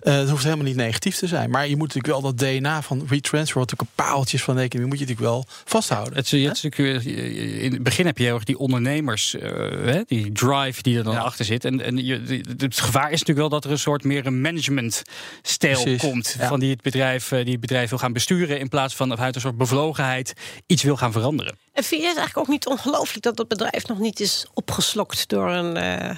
Uh, 0.03 0.13
het 0.13 0.29
hoeft 0.29 0.43
helemaal 0.43 0.65
niet 0.65 0.75
negatief 0.75 1.15
te 1.15 1.27
zijn. 1.27 1.49
Maar 1.49 1.67
je 1.67 1.77
moet 1.77 1.93
natuurlijk 1.93 2.21
wel 2.21 2.31
dat 2.33 2.37
DNA 2.37 2.81
van 2.81 3.05
retransfer, 3.09 3.59
wat 3.59 3.69
natuurlijk 3.69 3.99
een 3.99 4.05
paaltjes 4.05 4.43
van 4.43 4.55
de 4.55 4.61
economie, 4.61 4.89
moet 4.89 4.99
je 4.99 5.05
natuurlijk 5.05 5.33
wel 5.33 5.45
vasthouden. 5.65 6.13
Het, 6.15 6.31
het, 6.31 6.61
het, 6.61 7.05
in 7.05 7.73
het 7.73 7.83
begin 7.83 8.05
heb 8.05 8.17
je 8.17 8.23
heel 8.23 8.35
erg 8.35 8.43
die 8.43 8.57
ondernemers, 8.57 9.35
uh, 9.35 10.01
die 10.05 10.31
drive 10.31 10.81
die 10.81 10.97
er 10.97 11.03
dan 11.03 11.13
ja. 11.13 11.19
achter 11.19 11.45
zit. 11.45 11.65
En, 11.65 11.81
en 11.81 12.05
je, 12.05 12.43
het 12.57 12.79
gevaar 12.79 13.11
is 13.11 13.19
natuurlijk 13.19 13.37
wel 13.37 13.49
dat 13.49 13.65
er 13.65 13.71
een 13.71 13.79
soort 13.79 14.03
meer 14.03 14.25
een 14.25 14.41
managementstijl 14.41 15.97
komt. 15.97 16.35
Ja. 16.39 16.47
Van 16.47 16.59
die 16.59 16.69
het, 16.69 16.81
bedrijf, 16.81 17.27
die 17.27 17.51
het 17.51 17.59
bedrijf 17.59 17.89
wil 17.89 17.99
gaan 17.99 18.13
besturen. 18.13 18.59
In 18.59 18.69
plaats 18.69 18.95
van 18.95 19.19
uit 19.19 19.35
een 19.35 19.41
soort 19.41 19.57
bevlogenheid 19.57 20.33
iets 20.65 20.83
wil 20.83 20.97
gaan 20.97 21.11
veranderen. 21.11 21.57
En 21.73 21.83
vind 21.83 22.01
je 22.01 22.07
het 22.07 22.17
eigenlijk 22.17 22.47
ook 22.47 22.53
niet 22.53 22.67
ongelooflijk 22.67 23.23
dat 23.23 23.37
dat 23.37 23.47
bedrijf 23.47 23.87
nog 23.87 23.99
niet 23.99 24.19
is 24.19 24.47
opgeslokt 24.53 25.29
door 25.29 25.49
een, 25.49 25.77
uh, 25.77 26.17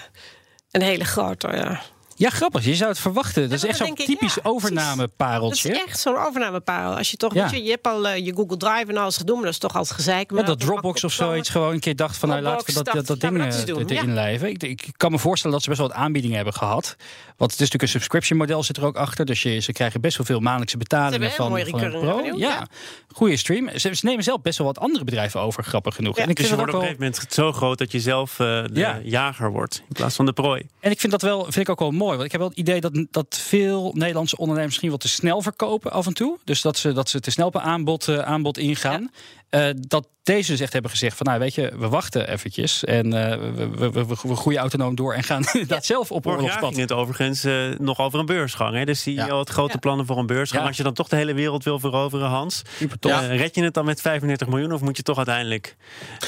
een 0.72 0.82
hele 0.82 1.06
grote. 1.06 1.80
Ja, 2.20 2.30
grappig. 2.30 2.66
Je 2.66 2.76
zou 2.76 2.90
het 2.90 3.00
verwachten. 3.00 3.50
Dat 3.50 3.52
is 3.52 3.66
echt 3.66 3.78
zo'n 3.78 3.96
typisch 3.96 4.36
ja, 4.36 4.42
overnamepareltje. 4.44 5.68
Dat 5.70 5.78
is 5.78 5.84
echt 5.86 6.00
zo'n 6.00 6.18
overnameparel. 6.18 6.98
Als 6.98 7.12
je 7.12 7.18
toch, 7.18 7.34
ja. 7.34 7.50
je, 7.52 7.64
je 7.64 7.70
hebt 7.70 7.88
al 7.88 8.08
uh, 8.08 8.18
je 8.18 8.34
Google 8.34 8.58
Drive 8.58 8.86
en 8.88 8.98
alles 8.98 9.18
gedaan, 9.18 9.36
maar 9.36 9.44
dat 9.44 9.54
is 9.54 9.60
toch 9.60 9.76
altijd 9.76 9.96
gezeik. 9.96 10.32
Maar 10.32 10.40
ja, 10.40 10.46
dat 10.46 10.60
Dropbox 10.60 11.04
of 11.04 11.12
zoiets 11.12 11.50
gewoon 11.50 11.74
een 11.74 11.80
keer 11.80 11.96
dacht 11.96 12.18
van, 12.18 12.30
nou, 12.30 12.42
laten 12.42 12.66
we 12.66 12.74
dat, 12.74 12.94
dat, 12.94 13.08
dat 13.08 13.20
ding 13.20 13.38
uh, 13.38 13.98
erin 13.98 14.14
lijven. 14.14 14.50
Ik, 14.50 14.64
ik, 14.64 14.88
kan 14.98 15.12
me 15.12 15.20
voorstellen 15.20 15.56
dat 15.56 15.64
ze 15.64 15.70
best 15.70 15.82
wel 15.82 15.90
wat 15.90 15.98
aanbiedingen 15.98 16.36
hebben 16.36 16.54
gehad. 16.54 16.96
Want 17.38 17.52
het 17.52 17.60
is 17.62 17.70
natuurlijk 17.70 17.84
een 17.84 18.00
subscription 18.00 18.38
model 18.38 18.64
zit 18.64 18.78
er 18.78 18.86
ook 18.86 18.96
achter. 18.96 19.26
Dus 19.26 19.42
je, 19.42 19.60
ze 19.60 19.72
krijgen 19.72 20.02
best 20.02 20.18
wel 20.18 20.26
veel 20.26 20.40
maandelijkse 20.40 20.78
betalingen 20.78 21.32
van, 21.32 21.60
van 21.60 21.90
Pro. 21.90 22.22
Ja. 22.24 22.34
ja, 22.36 22.68
goede 23.08 23.38
stream. 23.38 23.70
Ze, 23.70 23.96
ze, 23.96 24.06
nemen 24.06 24.24
zelf 24.24 24.42
best 24.42 24.58
wel 24.58 24.68
wat 24.68 24.80
andere 24.80 25.04
bedrijven 25.04 25.42
over, 25.42 25.64
grappig 25.64 25.96
genoeg. 25.96 26.18
En 26.18 26.30
ik 26.30 26.36
dus 26.36 26.50
je 26.50 26.56
wordt 26.56 26.74
op 26.74 26.80
een 26.80 26.86
gegeven 26.86 27.04
moment 27.04 27.34
zo 27.34 27.52
groot 27.52 27.78
dat 27.78 27.92
je 27.92 28.00
zelf 28.00 28.40
uh, 28.40 28.64
de 28.72 29.00
jager 29.04 29.52
wordt 29.52 29.84
in 29.88 29.94
plaats 29.94 30.16
van 30.16 30.26
de 30.26 30.34
prooi. 30.34 30.68
En 30.80 30.92
ik 30.92 31.00
vind 31.00 31.12
dat 31.12 31.22
wel, 31.22 31.44
vind 31.44 31.58
ik 31.58 31.70
ook 31.70 31.80
wel 31.80 31.92
mooi. 31.92 32.09
Want 32.16 32.26
ik 32.26 32.32
heb 32.32 32.40
wel 32.40 32.50
het 32.50 32.58
idee 32.58 32.82
dat 32.82 33.06
dat, 33.12 33.38
veel 33.38 33.92
Nederlandse 33.96 34.38
ondernemers 34.38 34.72
misschien 34.72 34.92
wat 34.92 35.00
te 35.00 35.08
snel 35.08 35.42
verkopen 35.42 35.92
af 35.92 36.06
en 36.06 36.14
toe. 36.14 36.38
Dus 36.44 36.62
dat 36.62 36.78
ze, 36.78 36.94
dat 36.94 37.10
ze 37.10 37.20
te 37.20 37.32
snel 37.32 37.48
op 37.48 37.56
een 37.56 37.62
aanbod, 37.62 38.08
uh, 38.08 38.20
aanbod 38.20 38.58
ingaan. 38.58 39.10
Ja. 39.50 39.70
Uh, 39.70 39.74
dat 39.88 40.08
deze 40.24 40.52
dus 40.52 40.60
echt 40.60 40.74
hebben 40.74 40.92
gezegd 40.92 41.18
van 41.18 41.26
nou 41.26 41.40
weet 41.40 41.56
je, 41.56 41.74
we 41.78 41.88
wachten 41.88 42.30
eventjes 42.30 42.84
en 42.84 43.06
uh, 43.06 43.30
we, 43.30 43.70
we, 43.70 43.92
we, 43.92 44.06
we, 44.06 44.36
groeien 44.36 44.60
autonoom 44.60 44.96
door 44.96 45.14
en 45.14 45.24
gaan 45.24 45.44
ja. 45.54 45.66
dat 45.66 45.86
zelf 45.86 46.12
op 46.12 46.28
oorlogspad. 46.28 46.70
ging 46.70 46.82
het 46.82 46.92
overigens 46.92 47.46
uh, 47.46 47.78
nog 47.78 48.00
over 48.00 48.20
een 48.20 48.26
beursgang. 48.26 48.76
Hè? 48.76 48.86
Dus 48.86 49.02
zie 49.02 49.16
je 49.16 49.32
al 49.32 49.40
het 49.40 49.50
grote 49.50 49.74
ja. 49.74 49.80
plannen 49.80 50.06
voor 50.06 50.18
een 50.18 50.26
beursgang. 50.26 50.68
Als 50.68 50.78
je 50.78 50.84
dan 50.84 50.94
toch 50.94 51.08
de 51.08 51.16
hele 51.16 51.34
wereld 51.34 51.64
wil 51.64 51.80
veroveren, 51.80 52.28
Hans. 52.28 52.62
Uh, 53.06 53.38
red 53.38 53.56
je 53.56 53.64
het 53.64 53.74
dan 53.74 53.86
met 53.86 54.02
35 54.02 54.48
miljoen 54.48 54.74
of 54.74 54.82
moet 54.82 54.98
je 54.98 55.04
toch 55.04 55.18
uiteindelijk 55.18 55.76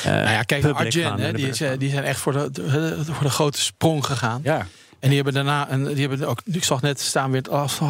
Nou 0.04 0.30
ja, 0.30 0.44
kijk 0.44 0.64
naar 0.64 0.74
Arjen, 0.74 1.20
hè, 1.20 1.34
die, 1.34 1.48
is, 1.48 1.64
die 1.78 1.90
zijn 1.90 2.04
echt 2.04 2.20
voor 2.20 2.34
de, 2.34 2.52
de, 2.52 2.98
voor 3.06 3.24
de 3.24 3.30
grote 3.30 3.62
sprong 3.62 4.06
gegaan. 4.06 4.42
Ja. 4.44 4.68
En 5.02 5.08
die 5.08 5.16
hebben 5.16 5.34
daarna, 5.34 5.68
en 5.68 5.94
die 5.94 6.08
hebben 6.08 6.28
ook, 6.28 6.42
ik 6.46 6.64
zag 6.64 6.82
net 6.82 7.00
staan 7.00 7.32
weer 7.32 7.42
het 7.42 7.50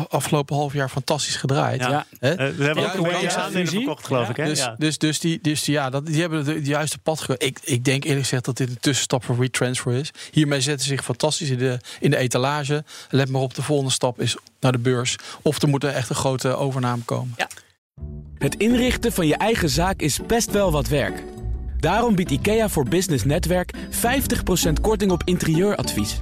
afgelopen 0.09 0.55
half 0.55 0.73
jaar 0.73 0.89
fantastisch 0.89 1.35
gedraaid. 1.35 1.81
Ja. 1.81 2.05
Uh, 2.19 2.33
we 2.33 2.63
hebben 2.63 2.85
ook 2.85 2.93
een 3.53 3.67
verkocht, 3.67 4.05
geloof 4.05 4.29
ik. 4.29 4.35
Hè? 4.35 4.45
Dus, 4.45 4.59
ja. 4.59 4.75
dus, 4.77 4.97
dus, 4.97 5.19
die, 5.19 5.39
dus 5.41 5.65
ja, 5.65 5.89
dat, 5.89 6.05
die 6.05 6.21
hebben 6.21 6.45
de, 6.45 6.61
de 6.61 6.69
juiste 6.69 6.97
pad 6.97 7.19
gekomen. 7.19 7.47
Ik, 7.47 7.59
ik 7.63 7.85
denk 7.85 8.03
eerlijk 8.03 8.21
gezegd 8.21 8.45
dat 8.45 8.57
dit 8.57 8.69
een 8.69 8.79
tussenstap 8.79 9.23
voor 9.23 9.35
retransfer 9.35 9.93
is. 9.93 10.11
Hiermee 10.31 10.61
zetten 10.61 10.85
ze 10.85 10.93
zich 10.93 11.03
fantastisch 11.03 11.49
in 11.49 11.57
de, 11.57 11.79
in 11.99 12.09
de 12.09 12.17
etalage. 12.17 12.83
Let 13.09 13.29
maar 13.29 13.41
op, 13.41 13.53
de 13.53 13.61
volgende 13.61 13.91
stap 13.91 14.21
is 14.21 14.35
naar 14.59 14.71
de 14.71 14.77
beurs. 14.77 15.15
Of 15.41 15.61
er 15.61 15.67
moet 15.67 15.83
er 15.83 15.93
echt 15.93 16.09
een 16.09 16.15
grote 16.15 16.55
overname 16.55 17.03
komen. 17.03 17.33
Ja. 17.37 17.47
Het 18.37 18.55
inrichten 18.55 19.11
van 19.11 19.27
je 19.27 19.35
eigen 19.35 19.69
zaak 19.69 20.01
is 20.01 20.19
best 20.27 20.51
wel 20.51 20.71
wat 20.71 20.87
werk. 20.87 21.23
Daarom 21.79 22.15
biedt 22.15 22.31
IKEA 22.31 22.69
voor 22.69 22.85
Business 22.85 23.23
Netwerk 23.23 23.73
50% 23.75 24.73
korting 24.81 25.11
op 25.11 25.21
interieuradvies. 25.25 26.21